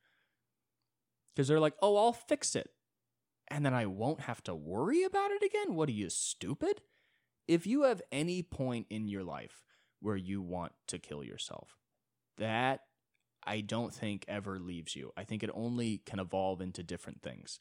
[1.35, 2.69] Because they're like, oh, I'll fix it.
[3.49, 5.75] And then I won't have to worry about it again?
[5.75, 6.81] What are you, stupid?
[7.47, 9.65] If you have any point in your life
[9.99, 11.75] where you want to kill yourself,
[12.37, 12.81] that
[13.43, 15.11] I don't think ever leaves you.
[15.17, 17.59] I think it only can evolve into different things.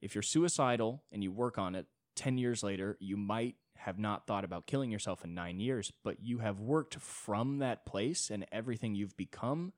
[0.00, 1.86] If you're suicidal and you work on it,
[2.16, 6.22] 10 years later, you might have not thought about killing yourself in nine years, but
[6.22, 9.72] you have worked from that place and everything you've become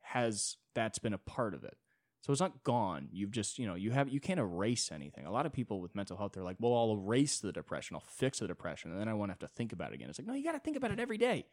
[0.00, 1.76] has that's been a part of it.
[2.22, 3.08] So it's not gone.
[3.10, 5.26] You've just, you know, you have you can't erase anything.
[5.26, 8.04] A lot of people with mental health, they're like, well, I'll erase the depression, I'll
[8.06, 10.08] fix the depression, and then I won't have to think about it again.
[10.08, 11.44] It's like, no, you gotta think about it every day.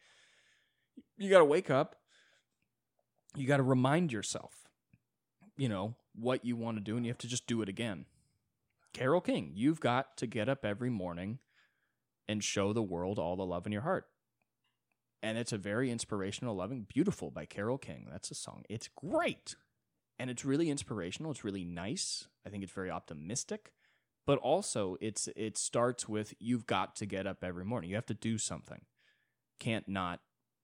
[1.18, 1.96] You gotta wake up,
[3.36, 4.68] you gotta remind yourself,
[5.56, 8.06] you know, what you want to do, and you have to just do it again.
[8.92, 11.40] Carole King, you've got to get up every morning
[12.30, 14.06] and show the world all the love in your heart.
[15.20, 18.06] And it's a very inspirational, loving, beautiful by Carole King.
[18.08, 18.62] That's a song.
[18.68, 19.56] It's great.
[20.16, 21.32] And it's really inspirational.
[21.32, 22.28] It's really nice.
[22.46, 23.72] I think it's very optimistic.
[24.26, 27.90] But also it's it starts with you've got to get up every morning.
[27.90, 28.82] You have to do something.
[29.58, 30.20] Can't not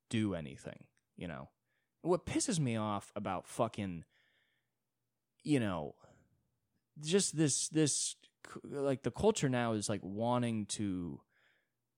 [0.09, 0.85] do anything,
[1.17, 1.49] you know.
[2.03, 4.05] What pisses me off about fucking
[5.43, 5.97] you know,
[7.03, 8.15] just this this
[8.63, 11.21] like the culture now is like wanting to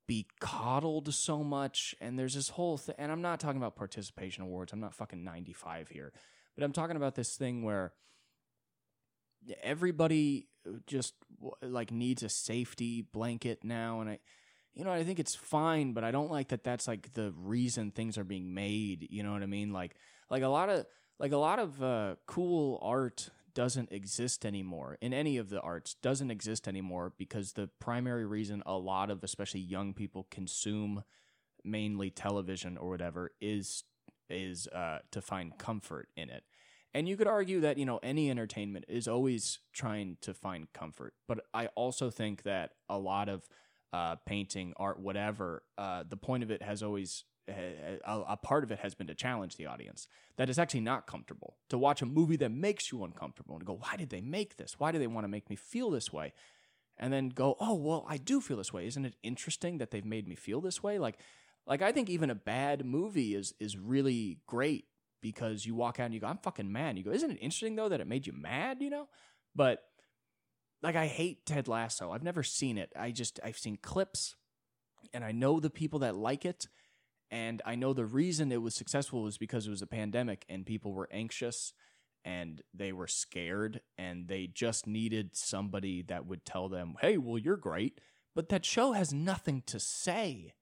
[0.09, 4.43] be coddled so much and there's this whole thing and i'm not talking about participation
[4.43, 6.13] awards i'm not fucking 95 here
[6.57, 7.93] but i'm talking about this thing where
[9.63, 10.49] everybody
[10.87, 11.15] just
[11.63, 14.19] like needs a safety blanket now and i
[14.75, 17.91] you know i think it's fine but i don't like that that's like the reason
[17.91, 19.73] things are being made you know what i mean?
[19.73, 19.95] Like
[20.31, 20.87] like a lot of
[21.19, 25.97] like a lot of uh, cool art doesn't exist anymore in any of the arts
[26.01, 31.03] doesn't exist anymore because the primary reason a lot of especially young people consume
[31.65, 33.83] mainly television or whatever is
[34.31, 36.45] is uh, to find comfort in it.
[36.95, 41.15] And you could argue that you know any entertainment is always trying to find comfort
[41.27, 43.49] but i also think that a lot of
[43.93, 48.71] uh, painting art whatever uh, the point of it has always a, a, part of
[48.71, 50.07] it has been to challenge the audience
[50.37, 51.57] that is actually not comfortable.
[51.71, 54.79] To watch a movie that makes you uncomfortable and go why did they make this?
[54.79, 56.33] Why do they want to make me feel this way?
[56.99, 58.87] And then go oh well i do feel this way.
[58.87, 60.99] Isn't it interesting that they've made me feel this way?
[60.99, 61.19] Like
[61.67, 64.87] like i think even a bad movie is is really great
[65.21, 66.99] because you walk out and you go i'm fucking mad.
[66.99, 69.09] You go isn't it interesting though that it made you mad you know?
[69.55, 69.81] But
[70.83, 72.11] like i hate ted lasso.
[72.11, 72.93] I've never seen it.
[72.97, 74.37] I just i've seen clips
[75.13, 76.67] and i know the people that like it
[77.31, 80.65] and I know the reason it was successful was because it was a pandemic and
[80.65, 81.75] people were anxious
[82.25, 87.39] and they were scared and they just needed somebody that would tell them, hey, well,
[87.39, 88.01] you're great.
[88.35, 90.55] But that show has nothing to say.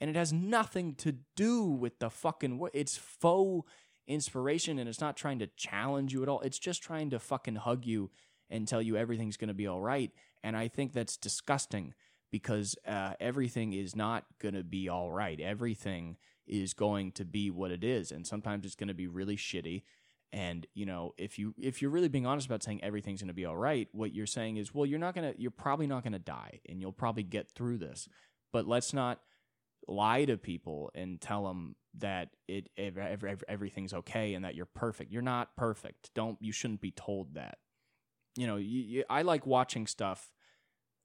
[0.00, 2.60] And it has nothing to do with the fucking.
[2.74, 3.68] It's faux
[4.06, 6.40] inspiration and it's not trying to challenge you at all.
[6.40, 8.10] It's just trying to fucking hug you
[8.48, 10.12] and tell you everything's going to be all right.
[10.44, 11.94] And I think that's disgusting
[12.38, 15.40] because uh, everything is not going to be all right.
[15.40, 19.38] Everything is going to be what it is, and sometimes it's going to be really
[19.38, 19.84] shitty.
[20.34, 23.34] And you know, if you if you're really being honest about saying everything's going to
[23.34, 26.12] be all right, what you're saying is, well, you're not gonna, you're probably not going
[26.12, 28.06] to die, and you'll probably get through this.
[28.52, 29.20] But let's not
[29.88, 34.66] lie to people and tell them that it every, every, everything's okay and that you're
[34.66, 35.10] perfect.
[35.10, 36.10] You're not perfect.
[36.14, 37.56] Don't you shouldn't be told that.
[38.36, 40.30] You know, you, you, I like watching stuff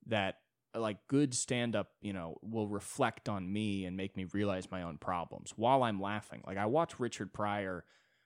[0.08, 0.40] that
[0.76, 4.84] like good stand up, you know, will reflect on me and make me realize my
[4.84, 6.42] own problems while I'm laughing.
[6.46, 7.84] Like I watch Richard Pryor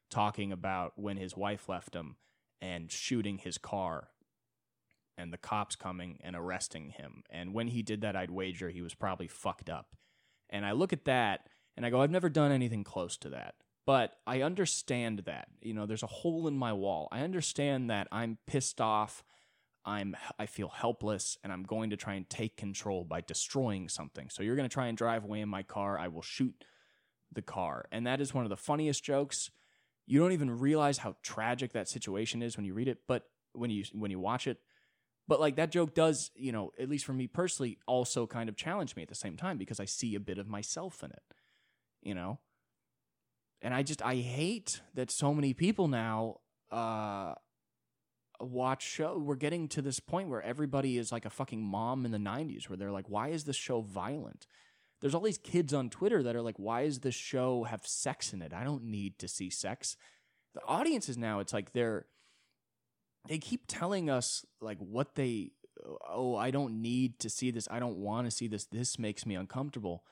[0.09, 2.17] talking about when his wife left him
[2.61, 4.09] and shooting his car
[5.17, 7.23] and the cops coming and arresting him.
[7.29, 9.95] And when he did that, I'd wager he was probably fucked up.
[10.49, 13.55] And I look at that and I go, I've never done anything close to that.
[13.85, 15.47] But I understand that.
[15.61, 17.07] You know, there's a hole in my wall.
[17.11, 19.23] I understand that I'm pissed off.
[19.85, 24.29] I'm I feel helpless and I'm going to try and take control by destroying something.
[24.29, 25.97] So you're going to try and drive away in my car.
[25.99, 26.65] I will shoot
[27.31, 27.85] the car.
[27.91, 29.51] And that is one of the funniest jokes.
[30.07, 33.69] You don't even realize how tragic that situation is when you read it, but when
[33.69, 34.59] you when you watch it,
[35.27, 38.55] but like that joke does, you know, at least for me personally, also kind of
[38.55, 41.23] challenge me at the same time because I see a bit of myself in it,
[42.01, 42.39] you know?
[43.61, 47.33] And I just, I hate that so many people now uh,
[48.39, 49.17] watch show.
[49.17, 52.69] We're getting to this point where everybody is like a fucking mom in the 90s
[52.69, 54.47] where they're like, why is this show violent?
[55.01, 58.33] There's all these kids on Twitter that are like, why is this show have sex
[58.33, 58.53] in it?
[58.53, 59.97] I don't need to see sex.
[60.53, 62.05] The audiences now, it's like they're,
[63.27, 65.51] they keep telling us like what they
[66.07, 69.25] oh i don't need to see this i don't want to see this this makes
[69.25, 70.03] me uncomfortable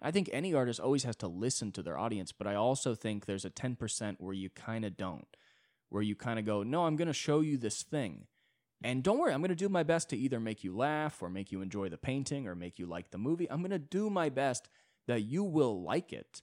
[0.00, 3.26] i think any artist always has to listen to their audience but i also think
[3.26, 5.36] there's a 10% where you kind of don't
[5.92, 8.26] where you kind of go no i'm going to show you this thing
[8.82, 11.28] and don't worry i'm going to do my best to either make you laugh or
[11.28, 14.10] make you enjoy the painting or make you like the movie i'm going to do
[14.10, 14.68] my best
[15.06, 16.42] that you will like it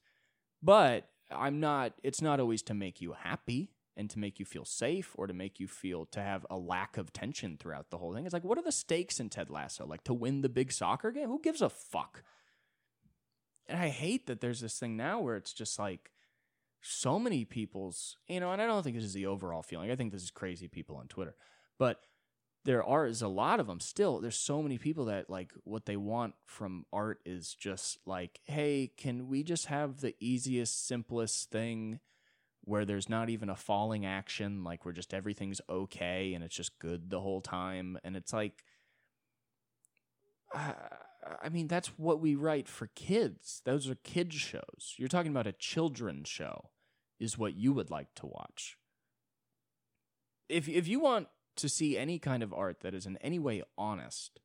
[0.62, 4.64] but i'm not it's not always to make you happy and to make you feel
[4.64, 8.14] safe or to make you feel to have a lack of tension throughout the whole
[8.14, 8.24] thing.
[8.24, 9.86] It's like, what are the stakes in Ted Lasso?
[9.86, 11.28] Like to win the big soccer game?
[11.28, 12.24] Who gives a fuck?
[13.68, 16.12] And I hate that there's this thing now where it's just like
[16.82, 19.92] so many people's, you know, and I don't think this is the overall feeling.
[19.92, 21.36] I think this is crazy people on Twitter.
[21.78, 22.02] But
[22.66, 24.20] there are is a lot of them still.
[24.20, 28.92] There's so many people that like what they want from art is just like, hey,
[28.98, 32.00] can we just have the easiest, simplest thing?
[32.70, 36.78] where there's not even a falling action, like where just everything's okay and it's just
[36.78, 37.98] good the whole time.
[38.04, 38.64] And it's like,
[40.54, 40.74] uh,
[41.42, 43.62] I mean, that's what we write for kids.
[43.66, 44.96] Those are kids' shows.
[44.98, 46.70] You're talking about a children's show,
[47.20, 48.78] is what you would like to watch.
[50.48, 53.64] If if you want to see any kind of art that is in any way
[53.78, 54.40] honest,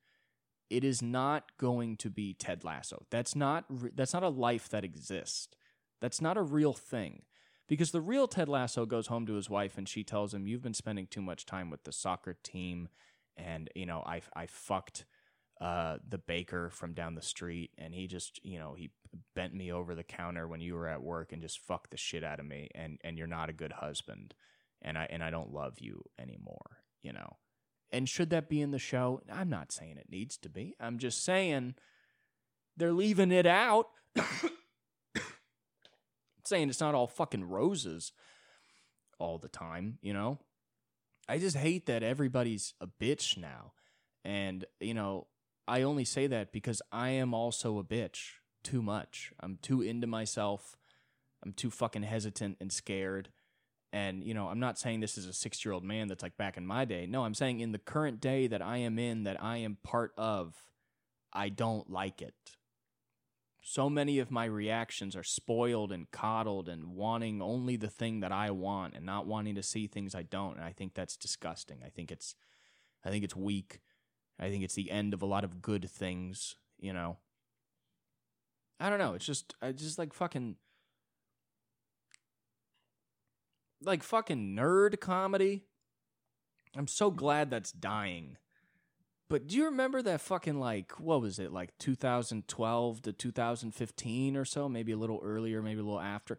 [0.68, 3.06] it is not going to be Ted Lasso.
[3.10, 3.64] That's not
[3.94, 5.48] that's not a life that exists.
[6.00, 7.22] That's not a real thing.
[7.66, 10.62] Because the real Ted Lasso goes home to his wife and she tells him, You've
[10.62, 12.88] been spending too much time with the soccer team.
[13.36, 15.06] And, you know, I, I fucked
[15.60, 17.70] uh, the baker from down the street.
[17.78, 18.90] And he just, you know, he
[19.34, 22.24] bent me over the counter when you were at work and just fucked the shit
[22.24, 22.68] out of me.
[22.74, 24.34] And, and you're not a good husband.
[24.82, 27.36] And I, and I don't love you anymore, you know.
[27.90, 29.20] And should that be in the show?
[29.32, 30.74] I'm not saying it needs to be.
[30.80, 31.76] I'm just saying
[32.76, 33.86] they're leaving it out
[36.44, 38.12] saying it's not all fucking roses
[39.18, 40.38] all the time, you know?
[41.28, 43.72] I just hate that everybody's a bitch now.
[44.24, 45.26] And, you know,
[45.66, 49.32] I only say that because I am also a bitch too much.
[49.40, 50.76] I'm too into myself.
[51.44, 53.30] I'm too fucking hesitant and scared.
[53.92, 56.36] And, you know, I'm not saying this is a six year old man that's like
[56.36, 57.06] back in my day.
[57.06, 60.12] No, I'm saying in the current day that I am in, that I am part
[60.16, 60.54] of,
[61.32, 62.34] I don't like it
[63.66, 68.30] so many of my reactions are spoiled and coddled and wanting only the thing that
[68.30, 70.56] I want and not wanting to see things I don't.
[70.56, 71.78] And I think that's disgusting.
[71.84, 72.34] I think it's
[73.02, 73.80] I think it's weak.
[74.38, 77.18] I think it's the end of a lot of good things, you know.
[78.80, 79.14] I don't know.
[79.14, 80.56] It's just I just like fucking
[83.82, 85.62] like fucking nerd comedy.
[86.76, 88.36] I'm so glad that's dying.
[89.30, 94.44] But do you remember that fucking like what was it like 2012 to 2015 or
[94.44, 96.38] so, maybe a little earlier, maybe a little after?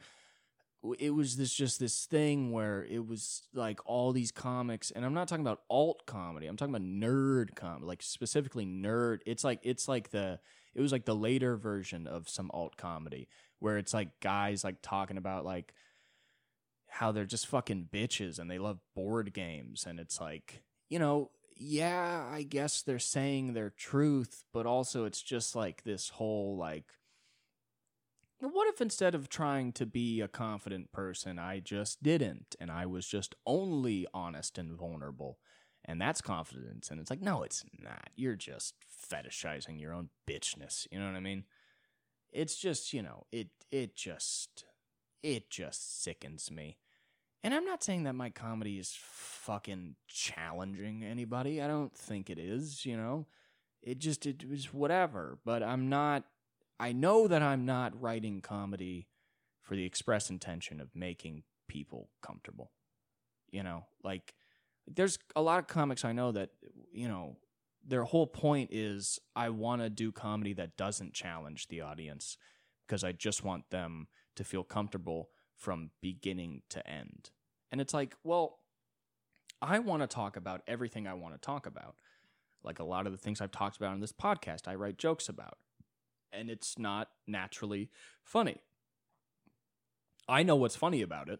[1.00, 5.14] It was this just this thing where it was like all these comics, and I'm
[5.14, 6.48] not talking about alt comedy.
[6.48, 9.20] I'm talking about nerd comedy, like specifically nerd.
[9.26, 10.40] It's like it's like the
[10.74, 13.28] it was like the later version of some alt comedy
[13.60, 15.74] where it's like guys like talking about like
[16.88, 21.32] how they're just fucking bitches and they love board games, and it's like you know
[21.58, 26.92] yeah, I guess they're saying their truth, but also it's just like this whole like
[28.54, 32.86] what if instead of trying to be a confident person, I just didn't and I
[32.86, 35.40] was just only honest and vulnerable?
[35.86, 36.90] And that's confidence.
[36.90, 38.10] And it's like, no, it's not.
[38.16, 38.74] You're just
[39.12, 40.88] fetishizing your own bitchness.
[40.92, 41.44] You know what I mean?
[42.32, 44.66] It's just, you know, it it just
[45.24, 46.78] it just sickens me.
[47.44, 51.62] And I'm not saying that my comedy is fucking challenging anybody.
[51.62, 53.28] I don't think it is, you know.
[53.84, 56.24] It just it was whatever, but I'm not
[56.80, 59.08] I know that I'm not writing comedy
[59.62, 62.72] for the express intention of making people comfortable.
[63.50, 64.34] You know, like
[64.88, 66.50] there's a lot of comics I know that,
[66.92, 67.38] you know,
[67.88, 72.38] their whole point is I want to do comedy that doesn't challenge the audience
[72.86, 77.30] because I just want them to feel comfortable from beginning to end.
[77.72, 78.60] And it's like, well,
[79.62, 81.96] I want to talk about everything I want to talk about.
[82.64, 85.30] Like a lot of the things I've talked about in this podcast, I write jokes
[85.30, 85.58] about.
[86.32, 87.90] And it's not naturally
[88.24, 88.58] funny.
[90.28, 91.40] I know what's funny about it.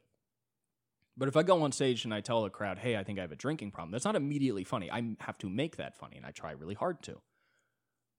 [1.18, 3.22] But if I go on stage and I tell the crowd, hey, I think I
[3.22, 4.92] have a drinking problem, that's not immediately funny.
[4.92, 7.22] I have to make that funny, and I try really hard to.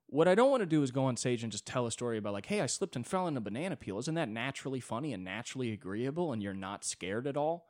[0.07, 2.17] What I don't want to do is go on stage and just tell a story
[2.17, 3.99] about, like, hey, I slipped and fell in a banana peel.
[3.99, 7.67] Isn't that naturally funny and naturally agreeable, and you're not scared at all?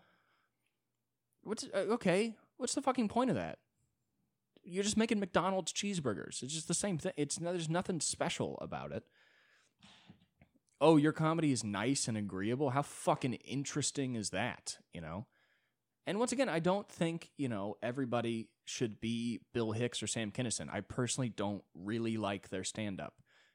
[1.43, 2.37] What's uh, okay?
[2.57, 3.59] What's the fucking point of that?
[4.69, 6.43] You're just making McDonald's cheeseburgers.
[6.43, 7.12] It's just the same thing.
[7.17, 9.05] It's there's nothing special about it
[10.81, 12.71] oh, your comedy is nice and agreeable.
[12.71, 14.79] How fucking interesting is that?
[14.93, 15.27] You know?
[16.07, 20.31] And once again, I don't think, you know, everybody should be Bill Hicks or Sam
[20.31, 20.69] Kinison.
[20.73, 23.14] I personally don't really like their stand up.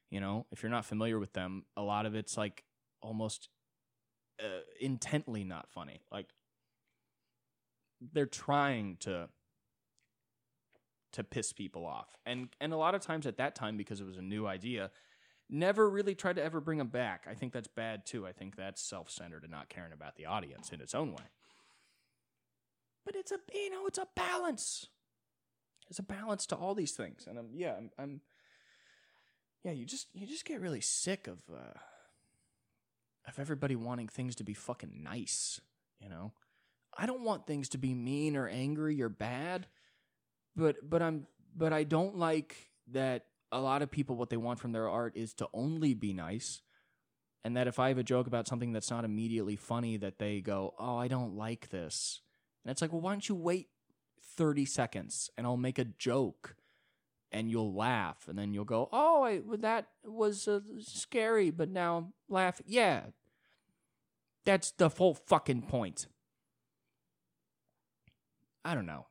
[0.10, 2.64] You know, if you're not familiar with them, a lot of it's like
[3.02, 3.48] almost
[4.44, 6.02] uh, intently not funny.
[6.12, 6.28] Like
[8.12, 9.30] they're trying to
[11.14, 12.08] to piss people off.
[12.26, 14.92] And and a lot of times at that time because it was a new idea,
[15.50, 17.28] never really tried to ever bring them back.
[17.30, 18.26] I think that's bad too.
[18.26, 21.26] I think that's self centered and not caring about the audience in its own way.
[23.06, 24.88] But it's a you know it's a balance.
[25.90, 28.22] It's a balance to all these things, and I'm yeah I'm, I'm
[29.64, 31.78] yeah you just you just get really sick of uh,
[33.28, 35.60] of everybody wanting things to be fucking nice.
[36.00, 36.32] You know,
[36.98, 39.68] I don't want things to be mean or angry or bad,
[40.56, 42.56] but but I'm but I don't like
[42.92, 46.14] that a lot of people what they want from their art is to only be
[46.14, 46.62] nice.
[47.44, 50.42] And that if i have a joke about something that's not immediately funny that they
[50.42, 52.22] go oh i don't like this.
[52.64, 53.70] And it's like well why don't you wait
[54.38, 56.56] 30 seconds and i'll make a joke
[57.32, 62.14] and you'll laugh and then you'll go oh I, that was uh, scary but now
[62.30, 63.06] laugh yeah.
[64.44, 66.08] That's the whole fucking point.
[68.66, 69.06] I don't know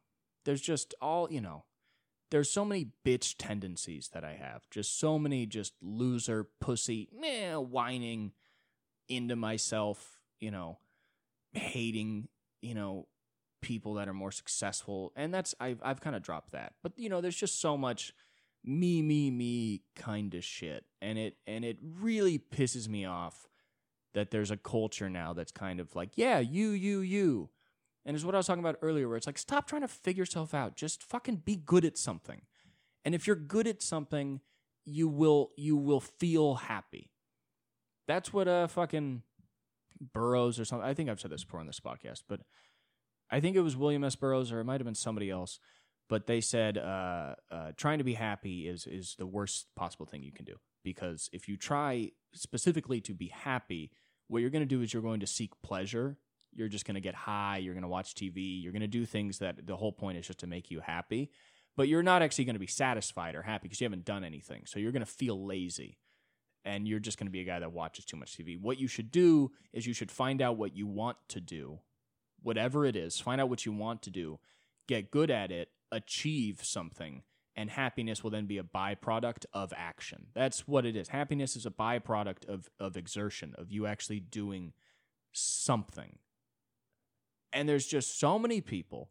[0.51, 1.63] there's just all you know
[2.33, 4.69] there's so many bitch tendencies that I have.
[4.71, 8.33] Just so many just loser, pussy, meh, whining
[9.09, 10.79] into myself, you know,
[11.53, 12.29] hating,
[12.63, 13.09] you know,
[13.63, 15.13] people that are more successful.
[15.15, 16.75] And that's I've I've kind of dropped that.
[16.83, 18.13] But you know, there's just so much
[18.65, 20.85] me, me, me kind of shit.
[21.01, 23.49] And it and it really pisses me off
[24.15, 27.51] that there's a culture now that's kind of like, yeah, you, you, you.
[28.05, 30.23] And it's what I was talking about earlier, where it's like, stop trying to figure
[30.23, 30.77] yourself out.
[30.77, 32.43] Just fucking be good at something.
[33.05, 34.41] And if you're good at something,
[34.85, 37.11] you will you will feel happy.
[38.07, 39.23] That's what uh fucking
[40.15, 40.89] Burroughs or something.
[40.89, 42.41] I think I've said this before on this podcast, but
[43.31, 44.17] I think it was William S.
[44.17, 45.59] Burroughs or it might have been somebody else.
[46.09, 50.23] But they said uh, uh, trying to be happy is is the worst possible thing
[50.23, 53.93] you can do because if you try specifically to be happy,
[54.27, 56.17] what you're going to do is you're going to seek pleasure
[56.53, 59.07] you're just going to get high, you're going to watch TV, you're going to do
[59.07, 61.31] things that the whole point is just to make you happy,
[61.77, 64.63] but you're not actually going to be satisfied or happy because you haven't done anything.
[64.67, 65.99] So you're going to feel lazy
[66.65, 68.61] and you're just going to be a guy that watches too much TV.
[68.61, 71.81] What you should do is you should find out what you want to do,
[72.43, 74.39] whatever it is, find out what you want to do,
[74.87, 77.23] get good at it, achieve something,
[77.57, 80.27] and happiness will then be a byproduct of action.
[80.35, 81.09] That's what it is.
[81.09, 84.73] Happiness is a byproduct of of exertion, of you actually doing
[85.33, 86.19] something.
[87.53, 89.11] And there's just so many people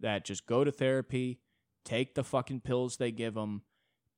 [0.00, 1.40] that just go to therapy,
[1.84, 3.62] take the fucking pills they give them,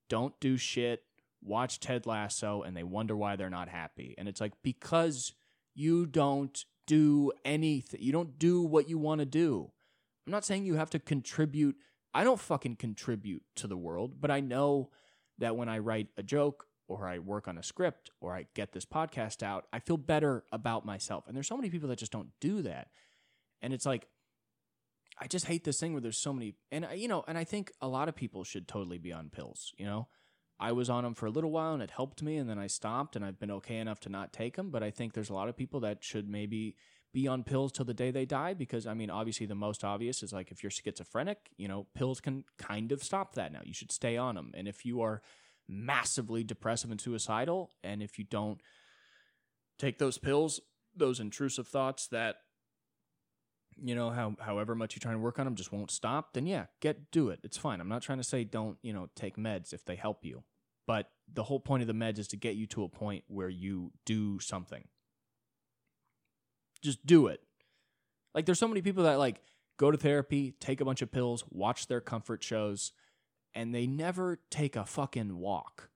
[0.08, 1.02] don't do shit,
[1.42, 4.14] watch Ted Lasso, and they wonder why they're not happy.
[4.18, 5.32] And it's like, because
[5.74, 9.70] you don't do anything, you don't do what you want to do.
[10.26, 11.76] I'm not saying you have to contribute.
[12.14, 14.90] I don't fucking contribute to the world, but I know
[15.38, 18.72] that when I write a joke or I work on a script or I get
[18.72, 21.26] this podcast out, I feel better about myself.
[21.26, 22.88] And there's so many people that just don't do that.
[23.62, 24.08] And it's like,
[25.18, 27.72] I just hate this thing where there's so many, and you know, and I think
[27.80, 29.72] a lot of people should totally be on pills.
[29.78, 30.08] You know,
[30.58, 32.66] I was on them for a little while and it helped me, and then I
[32.66, 34.70] stopped, and I've been okay enough to not take them.
[34.70, 36.76] But I think there's a lot of people that should maybe
[37.12, 40.22] be on pills till the day they die because I mean, obviously, the most obvious
[40.22, 43.60] is like if you're schizophrenic, you know, pills can kind of stop that now.
[43.64, 45.20] You should stay on them, and if you are
[45.68, 48.60] massively depressive and suicidal, and if you don't
[49.78, 50.60] take those pills,
[50.96, 52.36] those intrusive thoughts that
[53.82, 56.46] you know how however much you try and work on them just won't stop then
[56.46, 57.40] yeah get do it.
[57.42, 57.80] It's fine.
[57.80, 60.42] I'm not trying to say don't you know take meds if they help you.
[60.86, 63.48] But the whole point of the meds is to get you to a point where
[63.48, 64.84] you do something.
[66.82, 67.40] Just do it.
[68.34, 69.40] Like there's so many people that like
[69.78, 72.92] go to therapy take a bunch of pills watch their comfort shows
[73.54, 75.90] and they never take a fucking walk.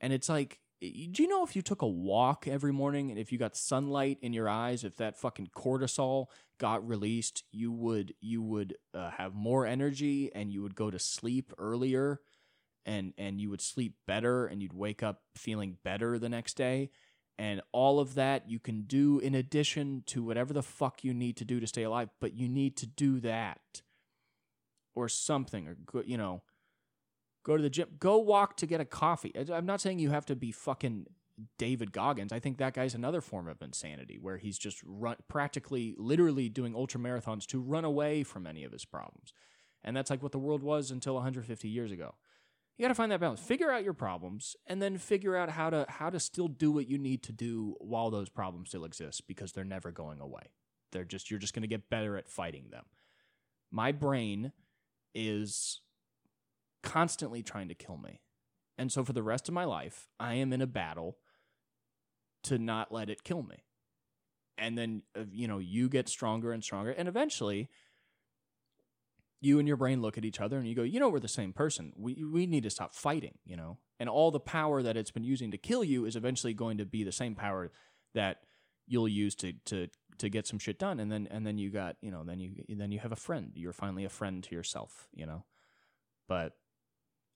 [0.00, 3.32] And it's like do you know if you took a walk every morning and if
[3.32, 6.26] you got sunlight in your eyes if that fucking cortisol
[6.58, 10.98] got released you would you would uh, have more energy and you would go to
[10.98, 12.20] sleep earlier
[12.88, 16.90] and and you would sleep better and you'd wake up feeling better the next day?
[17.40, 21.36] And all of that you can do in addition to whatever the fuck you need
[21.36, 23.82] to do to stay alive but you need to do that
[24.96, 26.42] or something or you know
[27.48, 27.88] go to the gym.
[27.98, 29.32] Go walk to get a coffee.
[29.52, 31.06] I'm not saying you have to be fucking
[31.56, 32.30] david goggins.
[32.30, 36.74] I think that guy's another form of insanity where he's just run practically literally doing
[36.74, 39.32] ultra marathons to run away from any of his problems.
[39.82, 42.14] And that's like what the world was until 150 years ago.
[42.76, 43.40] You got to find that balance.
[43.40, 46.88] Figure out your problems and then figure out how to how to still do what
[46.88, 50.52] you need to do while those problems still exist because they're never going away.
[50.92, 52.84] They're just you're just going to get better at fighting them.
[53.70, 54.52] My brain
[55.14, 55.80] is
[56.82, 58.20] constantly trying to kill me
[58.76, 61.16] and so for the rest of my life i am in a battle
[62.42, 63.64] to not let it kill me
[64.56, 67.68] and then uh, you know you get stronger and stronger and eventually
[69.40, 71.28] you and your brain look at each other and you go, you know, we're the
[71.28, 71.92] same person.
[71.96, 73.78] We we need to stop fighting, you know.
[74.00, 76.84] And all the power that it's been using to kill you is eventually going to
[76.84, 77.70] be the same power
[78.14, 78.38] that
[78.86, 80.98] you'll use to to to get some shit done.
[80.98, 83.52] And then and then you got, you know, then you then you have a friend.
[83.54, 85.44] You're finally a friend to yourself, you know.
[86.28, 86.54] But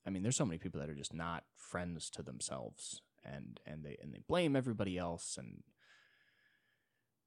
[0.07, 3.85] I mean, there's so many people that are just not friends to themselves, and and
[3.85, 5.63] they and they blame everybody else, and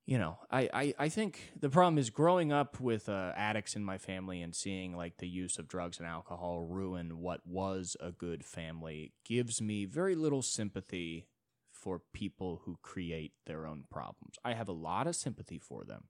[0.06, 3.84] you know, I, I, I think the problem is growing up with uh, addicts in
[3.84, 8.12] my family and seeing like the use of drugs and alcohol ruin what was a
[8.12, 11.28] good family gives me very little sympathy
[11.72, 14.36] for people who create their own problems.
[14.44, 16.06] I have a lot of sympathy for them.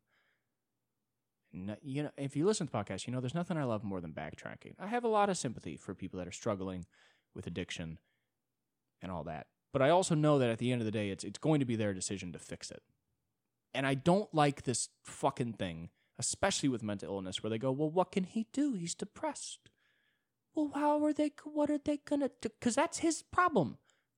[1.82, 4.12] You know, if you listen to podcasts, you know there's nothing I love more than
[4.12, 4.74] backtracking.
[4.78, 6.86] I have a lot of sympathy for people that are struggling
[7.34, 7.99] with addiction
[9.01, 9.47] and all that.
[9.72, 11.66] But I also know that at the end of the day, it's it's going to
[11.66, 12.84] be their decision to fix it.
[13.74, 15.89] And I don't like this fucking thing,
[16.20, 18.74] especially with mental illness, where they go, "Well, what can he do?
[18.74, 19.70] He's depressed."
[20.53, 21.32] Well, how are they?
[21.43, 22.49] What are they gonna do?
[22.60, 23.78] Because that's his problem.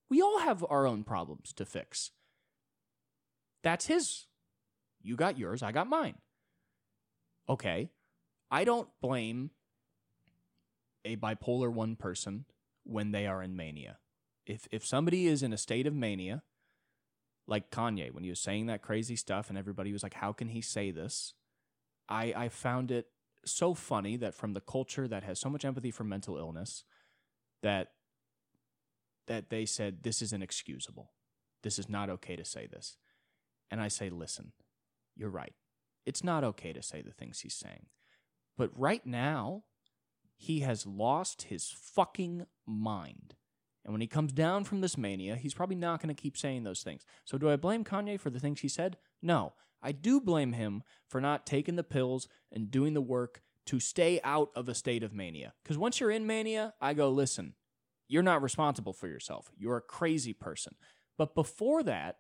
[0.10, 2.12] We all have our own problems to fix.
[3.64, 4.28] That's his.
[5.02, 5.62] You got yours.
[5.62, 6.16] I got mine.
[7.50, 7.90] Okay,
[8.52, 9.52] I don't blame
[11.06, 12.46] a bipolar one person
[12.84, 13.98] when they are in mania.
[14.46, 16.44] If if somebody is in a state of mania
[17.48, 20.50] like Kanye when he was saying that crazy stuff and everybody was like how can
[20.50, 21.34] he say this?
[22.10, 23.08] I I found it
[23.46, 26.84] so funny that from the culture that has so much empathy for mental illness
[27.64, 27.92] that
[29.28, 31.12] that they said this is inexcusable.
[31.64, 32.98] This is not okay to say this.
[33.72, 34.52] And I say listen
[35.16, 35.54] you're right
[36.08, 37.86] it's not okay to say the things he's saying
[38.58, 39.64] but right now
[40.36, 43.36] he has lost his fucking mind
[43.88, 46.64] and when he comes down from this mania, he's probably not going to keep saying
[46.64, 47.06] those things.
[47.24, 48.98] So, do I blame Kanye for the things he said?
[49.22, 49.54] No.
[49.82, 54.20] I do blame him for not taking the pills and doing the work to stay
[54.26, 55.54] out of a state of mania.
[55.64, 57.54] Because once you're in mania, I go, listen,
[58.10, 59.52] you're not responsible for yourself.
[59.58, 60.76] You're a crazy person.
[61.18, 62.18] But before that,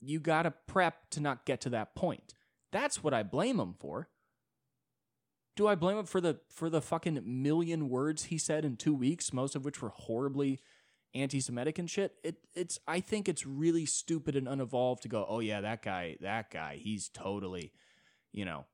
[0.00, 2.32] you got to prep to not get to that point.
[2.74, 4.08] That's what I blame him for.
[5.54, 8.92] Do I blame him for the for the fucking million words he said in 2
[8.92, 10.58] weeks, most of which were horribly
[11.14, 12.16] anti-Semitic and shit.
[12.24, 16.16] It it's I think it's really stupid and unevolved to go, oh yeah, that guy,
[16.20, 17.70] that guy, he's totally,
[18.32, 18.64] you know,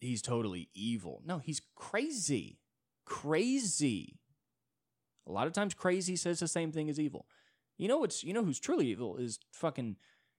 [0.00, 1.22] he's totally evil.
[1.24, 2.58] No, he's crazy,
[3.06, 4.18] crazy.
[5.28, 7.26] A lot of times, crazy says the same thing as evil.
[7.78, 9.94] You know what's you know who's truly evil is fucking.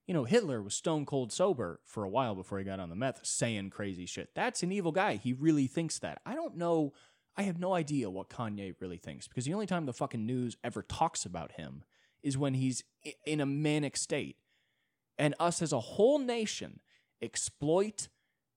[0.06, 2.96] You know, Hitler was stone cold sober for a while before he got on the
[2.96, 4.30] meth, saying crazy shit.
[4.34, 5.14] That's an evil guy.
[5.16, 6.20] He really thinks that.
[6.26, 6.92] I don't know
[7.36, 10.56] I have no idea what Kanye really thinks because the only time the fucking news
[10.62, 11.84] ever talks about him
[12.22, 12.84] is when he's
[13.26, 14.36] in a manic state.
[15.18, 16.80] And us as a whole nation
[17.20, 18.08] exploit,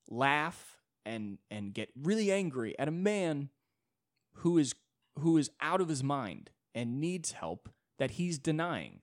[0.09, 3.49] laugh, and and get really angry at a man
[4.37, 4.73] who is
[5.19, 7.69] who is out of his mind and needs help
[7.99, 9.01] that he's denying.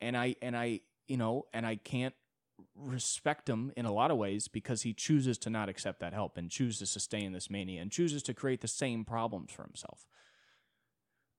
[0.00, 0.80] And I and I,
[1.10, 2.14] you know, and I can't
[2.76, 6.36] respect him in a lot of ways because he chooses to not accept that help
[6.36, 9.64] and chooses to stay in this mania and chooses to create the same problems for
[9.64, 10.06] himself.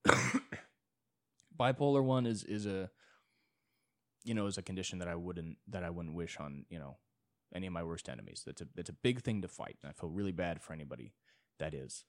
[1.58, 2.90] Bipolar one is is a
[4.24, 6.98] you know is a condition that I wouldn't that I wouldn't wish on you know
[7.54, 8.42] any of my worst enemies.
[8.44, 11.14] That's a that's a big thing to fight, and I feel really bad for anybody
[11.58, 12.04] that is.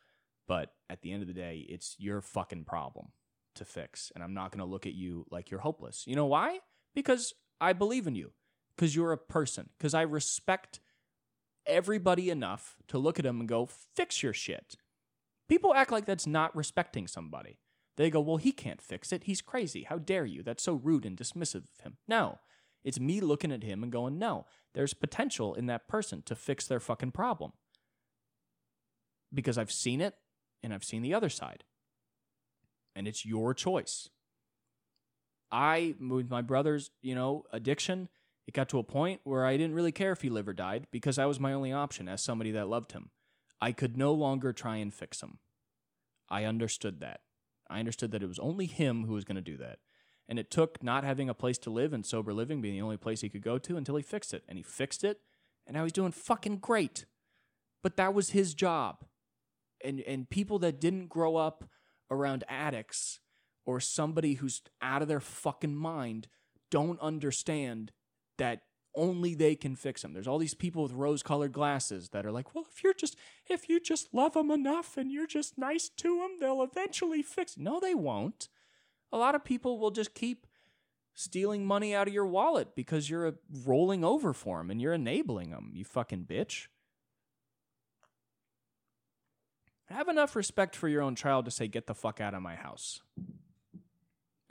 [0.49, 3.13] But at the end of the day, it's your fucking problem
[3.55, 6.03] to fix, and I'm not going to look at you like you're hopeless.
[6.05, 6.59] You know why?
[6.93, 8.31] Because I believe in you.
[8.75, 9.69] Because you're a person.
[9.77, 10.79] Because I respect
[11.65, 14.75] everybody enough to look at them and go, fix your shit.
[15.47, 17.59] People act like that's not respecting somebody.
[17.95, 19.25] They go, well, he can't fix it.
[19.25, 19.83] He's crazy.
[19.83, 20.41] How dare you?
[20.41, 21.97] That's so rude and dismissive of him.
[22.07, 22.39] No.
[22.83, 26.67] It's me looking at him and going, no, there's potential in that person to fix
[26.67, 27.53] their fucking problem.
[29.33, 30.15] Because I've seen it
[30.61, 31.63] and I've seen the other side.
[32.95, 34.09] And it's your choice.
[35.53, 38.09] I, with my brother's, you know, addiction,
[38.47, 40.87] it got to a point where I didn't really care if he lived or died
[40.91, 43.11] because I was my only option as somebody that loved him.
[43.61, 45.37] I could no longer try and fix him.
[46.27, 47.21] I understood that.
[47.69, 49.77] I understood that it was only him who was going to do that.
[50.27, 52.97] And it took not having a place to live and sober living being the only
[52.97, 54.43] place he could go to until he fixed it.
[54.49, 55.19] And he fixed it,
[55.67, 57.05] and now he's doing fucking great.
[57.83, 59.05] But that was his job.
[59.83, 61.65] And and people that didn't grow up
[62.09, 63.19] around addicts
[63.65, 66.27] or somebody who's out of their fucking mind
[66.69, 67.91] don't understand
[68.37, 68.63] that
[68.95, 70.13] only they can fix them.
[70.13, 73.67] There's all these people with rose-colored glasses that are like, "Well, if you're just if
[73.67, 77.79] you just love them enough and you're just nice to them, they'll eventually fix." No,
[77.79, 78.49] they won't
[79.13, 80.47] a lot of people will just keep
[81.13, 85.51] stealing money out of your wallet because you're rolling over for them and you're enabling
[85.51, 86.65] them, you fucking bitch.
[89.85, 92.55] Have enough respect for your own child to say, get the fuck out of my
[92.55, 93.01] house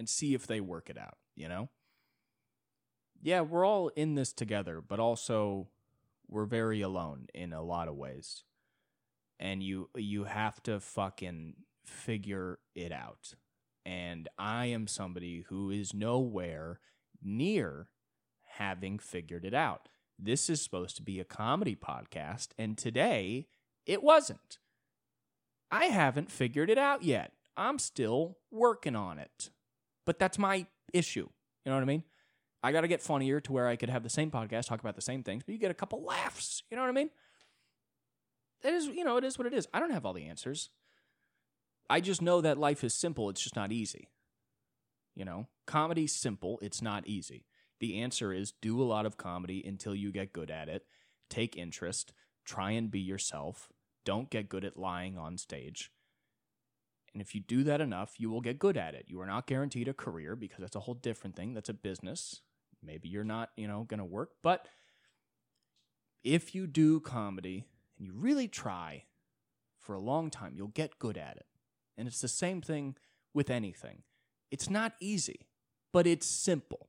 [0.02, 1.68] and see if they work it out, you know?
[3.22, 5.68] Yeah, we're all in this together, but also
[6.26, 8.42] we're very alone in a lot of ways.
[9.38, 13.34] And you you have to fucking figure it out.
[13.86, 16.80] And I am somebody who is nowhere
[17.22, 17.88] near
[18.58, 19.88] having figured it out.
[20.18, 23.46] This is supposed to be a comedy podcast, and today
[23.86, 24.58] it wasn't.
[25.70, 27.34] I haven't figured it out yet.
[27.56, 29.50] I'm still working on it.
[30.04, 31.28] But that's my issue.
[31.64, 32.04] You know what I mean?
[32.62, 34.94] I got to get funnier to where I could have the same podcast, talk about
[34.94, 36.62] the same things, but you get a couple laughs.
[36.70, 37.10] You know what I mean?
[38.62, 39.66] It is, you know, it is what it is.
[39.74, 40.70] I don't have all the answers.
[41.90, 44.08] I just know that life is simple, it's just not easy.
[45.14, 47.46] You know, comedy's simple, it's not easy.
[47.80, 50.86] The answer is do a lot of comedy until you get good at it.
[51.28, 52.12] Take interest,
[52.44, 53.68] try and be yourself.
[54.04, 55.90] Don't get good at lying on stage.
[57.12, 59.04] And if you do that enough, you will get good at it.
[59.06, 61.52] You are not guaranteed a career because that's a whole different thing.
[61.54, 62.40] That's a business.
[62.82, 64.66] Maybe you're not, you know, going to work, but
[66.24, 67.66] if you do comedy
[67.98, 69.04] and you really try
[69.78, 71.46] for a long time, you'll get good at it.
[71.96, 72.96] And it's the same thing
[73.34, 74.02] with anything.
[74.50, 75.46] It's not easy,
[75.92, 76.88] but it's simple.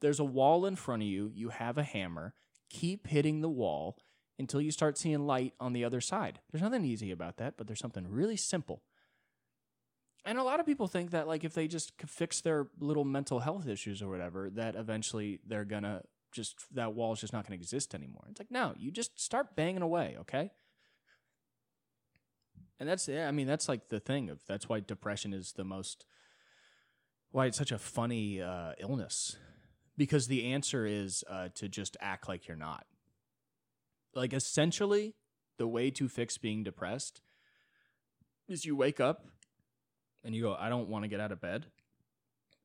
[0.00, 2.34] There's a wall in front of you, you have a hammer,
[2.70, 3.98] keep hitting the wall
[4.38, 6.40] until you start seeing light on the other side.
[6.50, 8.82] There's nothing easy about that, but there's something really simple.
[10.24, 13.40] And a lot of people think that like if they just fix their little mental
[13.40, 16.02] health issues or whatever, that eventually they're gonna
[16.32, 18.24] just that wall's just not gonna exist anymore.
[18.30, 20.50] It's like no, you just start banging away, okay?
[22.80, 25.64] And that's yeah, I mean that's like the thing of that's why depression is the
[25.64, 26.06] most
[27.30, 29.36] why it's such a funny uh, illness
[29.96, 32.86] because the answer is uh, to just act like you're not.
[34.14, 35.14] Like essentially,
[35.58, 37.20] the way to fix being depressed
[38.48, 39.26] is you wake up
[40.24, 41.66] and you go, I don't want to get out of bed,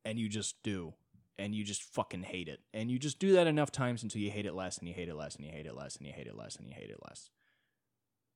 [0.06, 0.94] and you just do,
[1.38, 4.32] and you just fucking hate it, and you just do that enough times until you
[4.32, 6.14] hate it less, and you hate it less, and you hate it less, and you
[6.14, 7.30] hate it less, and you hate it less.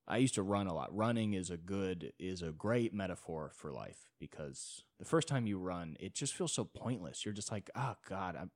[0.07, 0.95] I used to run a lot.
[0.95, 5.57] Running is a good is a great metaphor for life because the first time you
[5.57, 7.23] run, it just feels so pointless.
[7.23, 8.51] You're just like, "Oh god, I'm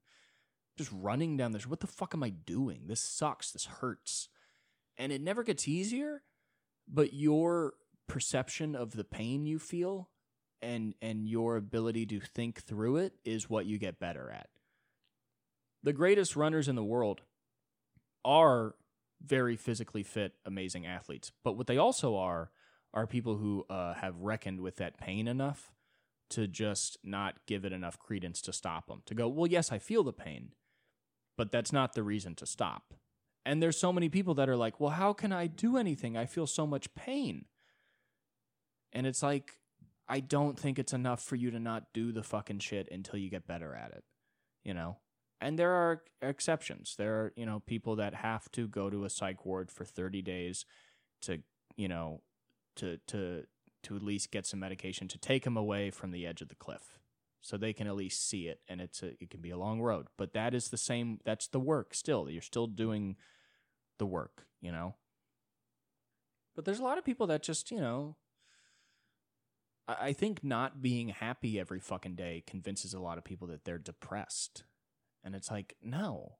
[0.77, 1.65] just running down this.
[1.65, 2.87] What the fuck am I doing?
[2.87, 3.51] This sucks.
[3.51, 4.27] This hurts."
[4.97, 6.23] And it never gets easier,
[6.87, 7.75] but your
[8.07, 10.09] perception of the pain you feel
[10.61, 14.49] and and your ability to think through it is what you get better at.
[15.83, 17.21] The greatest runners in the world
[18.25, 18.75] are
[19.21, 21.31] very physically fit, amazing athletes.
[21.43, 22.51] But what they also are
[22.93, 25.71] are people who uh, have reckoned with that pain enough
[26.29, 29.01] to just not give it enough credence to stop them.
[29.05, 30.49] To go, well, yes, I feel the pain,
[31.37, 32.93] but that's not the reason to stop.
[33.45, 36.17] And there's so many people that are like, well, how can I do anything?
[36.17, 37.45] I feel so much pain.
[38.91, 39.53] And it's like,
[40.09, 43.29] I don't think it's enough for you to not do the fucking shit until you
[43.29, 44.03] get better at it,
[44.63, 44.97] you know?
[45.39, 46.95] And there are exceptions.
[46.97, 50.21] There are, you know, people that have to go to a psych ward for 30
[50.21, 50.65] days
[51.23, 51.39] to,
[51.75, 52.21] you know,
[52.77, 53.43] to to
[53.83, 56.55] to at least get some medication to take them away from the edge of the
[56.55, 56.97] cliff
[57.41, 59.81] so they can at least see it and it's a, it can be a long
[59.81, 63.15] road but that is the same that's the work still you're still doing
[63.99, 64.95] the work you know
[66.55, 68.15] but there's a lot of people that just you know
[69.87, 73.77] I, think not being happy every fucking day convinces a lot of people that they're
[73.77, 74.63] depressed
[75.23, 76.37] and it's like no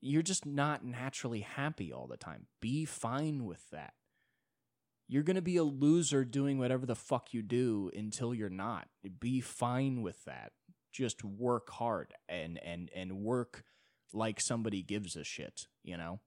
[0.00, 3.94] you're just not naturally happy all the time be fine with that
[5.10, 8.86] you're going to be a loser doing whatever the fuck you do until you're not.
[9.18, 10.52] Be fine with that.
[10.92, 13.64] Just work hard and and and work
[14.12, 16.20] like somebody gives a shit, you know?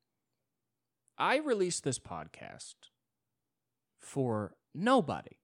[1.17, 2.75] I released this podcast
[4.01, 5.37] for nobody.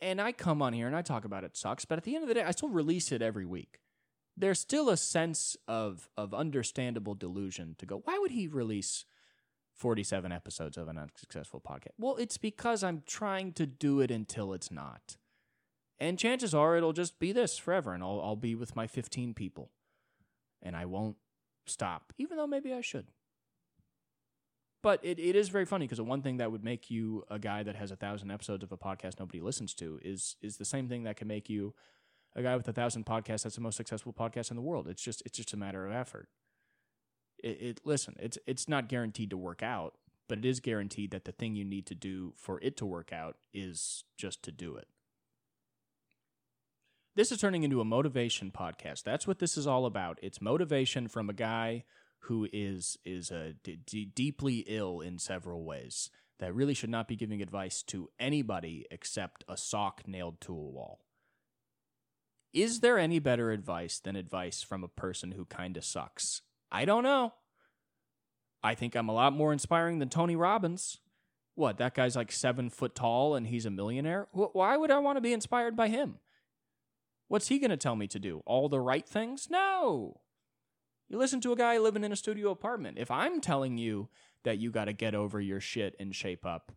[0.00, 2.24] And I come on here and I talk about it sucks, but at the end
[2.24, 3.80] of the day, I still release it every week.
[4.36, 9.04] There's still a sense of of understandable delusion to go, why would he release
[9.74, 11.94] 47 episodes of an unsuccessful podcast?
[11.98, 15.16] Well, it's because I'm trying to do it until it's not.
[15.98, 19.34] And chances are it'll just be this forever, and I'll, I'll be with my 15
[19.34, 19.70] people.
[20.62, 21.16] And I won't
[21.66, 23.08] stop, even though maybe I should.
[24.82, 27.38] But it, it is very funny because the one thing that would make you a
[27.38, 30.64] guy that has a thousand episodes of a podcast nobody listens to is is the
[30.64, 31.74] same thing that can make you
[32.34, 34.88] a guy with a thousand podcasts that's the most successful podcast in the world.
[34.88, 36.28] It's just it's just a matter of effort
[37.42, 39.94] it, it listen, it's it's not guaranteed to work out,
[40.28, 43.12] but it is guaranteed that the thing you need to do for it to work
[43.12, 44.88] out is just to do it.
[47.16, 49.02] This is turning into a motivation podcast.
[49.02, 50.18] That's what this is all about.
[50.22, 51.84] It's motivation from a guy
[52.24, 57.42] who is is d- deeply ill in several ways that really should not be giving
[57.42, 61.00] advice to anybody except a sock nailed to a wall.
[62.52, 66.42] Is there any better advice than advice from a person who kind of sucks?
[66.72, 67.34] I don't know.
[68.62, 70.98] I think I'm a lot more inspiring than Tony Robbins.
[71.54, 74.28] What, that guy's like seven foot tall and he's a millionaire?
[74.32, 76.18] Why would I want to be inspired by him?
[77.28, 78.42] What's he going to tell me to do?
[78.46, 79.48] All the right things?
[79.50, 80.20] No.
[81.10, 82.96] You listen to a guy living in a studio apartment.
[82.96, 84.08] If I'm telling you
[84.44, 86.70] that you got to get over your shit and shape up,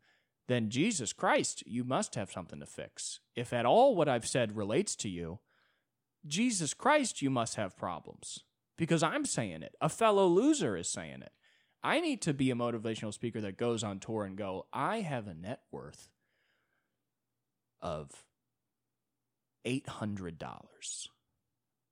[0.48, 3.20] then Jesus Christ, you must have something to fix.
[3.36, 5.40] If at all what I've said relates to you,
[6.26, 8.40] Jesus Christ, you must have problems
[8.76, 9.76] because I'm saying it.
[9.80, 11.32] A fellow loser is saying it.
[11.84, 15.28] I need to be a motivational speaker that goes on tour and go, I have
[15.28, 16.08] a net worth
[17.82, 18.10] of
[19.64, 20.40] $800.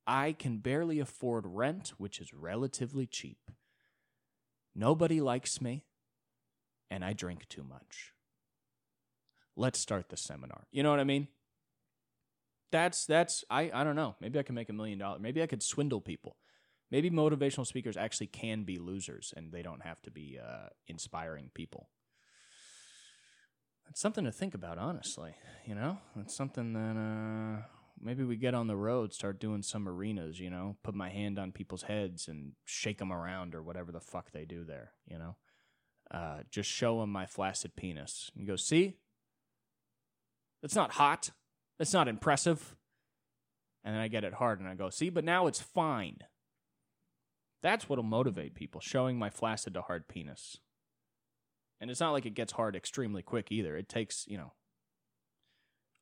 [0.06, 3.52] I can barely afford rent, which is relatively cheap.
[4.74, 5.84] Nobody likes me,
[6.90, 8.14] and I drink too much.
[9.56, 10.68] Let's start the seminar.
[10.72, 11.28] You know what I mean?
[12.72, 14.16] That's that's I I don't know.
[14.22, 15.22] Maybe I can make a million dollars.
[15.22, 16.38] Maybe I could swindle people.
[16.90, 21.50] Maybe motivational speakers actually can be losers and they don't have to be uh, inspiring
[21.54, 21.90] people.
[23.90, 25.36] It's something to think about, honestly.
[25.66, 27.64] You know, it's something that uh,
[28.02, 30.40] maybe we get on the road, start doing some arenas.
[30.40, 34.00] You know, put my hand on people's heads and shake them around or whatever the
[34.00, 34.92] fuck they do there.
[35.06, 35.36] You know,
[36.12, 38.32] uh, just show them my flaccid penis.
[38.36, 38.96] And go, see,
[40.62, 41.32] it's not hot.
[41.80, 42.76] It's not impressive.
[43.84, 46.18] And then I get it hard and I go, see, but now it's fine.
[47.64, 50.58] That's what'll motivate people, showing my flaccid to hard penis.
[51.80, 53.76] And it's not like it gets hard extremely quick either.
[53.76, 54.54] It takes, you know,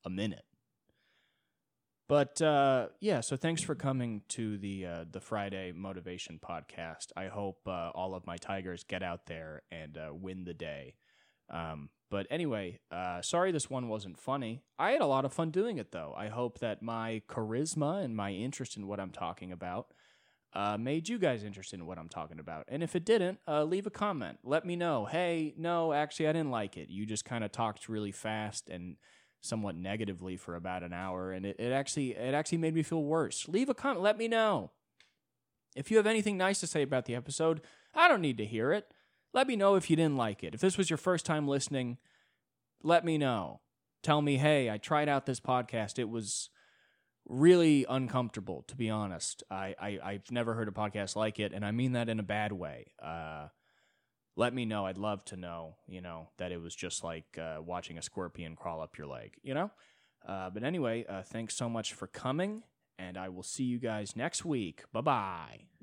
[0.04, 0.44] a minute.
[2.10, 7.12] But uh, yeah, so thanks for coming to the uh, the Friday Motivation Podcast.
[7.16, 10.96] I hope uh, all of my Tigers get out there and uh, win the day.
[11.48, 14.64] Um, but anyway, uh, sorry this one wasn't funny.
[14.76, 16.12] I had a lot of fun doing it though.
[16.18, 19.94] I hope that my charisma and my interest in what I'm talking about
[20.52, 22.64] uh, made you guys interested in what I'm talking about.
[22.66, 24.40] And if it didn't, leave a comment.
[24.42, 25.04] Let me know.
[25.04, 26.88] Hey, no, actually, I didn't like it.
[26.88, 28.96] You just kind of talked really fast and
[29.40, 33.02] somewhat negatively for about an hour, and it, it actually it actually made me feel
[33.02, 33.48] worse.
[33.48, 34.02] Leave a comment.
[34.02, 34.70] Let me know.
[35.76, 37.60] If you have anything nice to say about the episode,
[37.94, 38.92] I don't need to hear it.
[39.32, 40.54] Let me know if you didn't like it.
[40.54, 41.98] If this was your first time listening,
[42.82, 43.60] let me know.
[44.02, 45.98] Tell me, hey, I tried out this podcast.
[45.98, 46.50] It was
[47.28, 51.64] really uncomfortable to be honest I, I have never heard a podcast like it and
[51.64, 53.48] i mean that in a bad way uh,
[54.36, 54.86] let me know.
[54.86, 58.56] I'd love to know you know that it was just like uh, watching a scorpion
[58.56, 59.70] crawl up your leg you know?
[60.26, 62.62] Uh, but anyway uh, thanks so much for coming
[62.98, 64.84] and i will see you guys next week.
[64.92, 65.79] Bye bye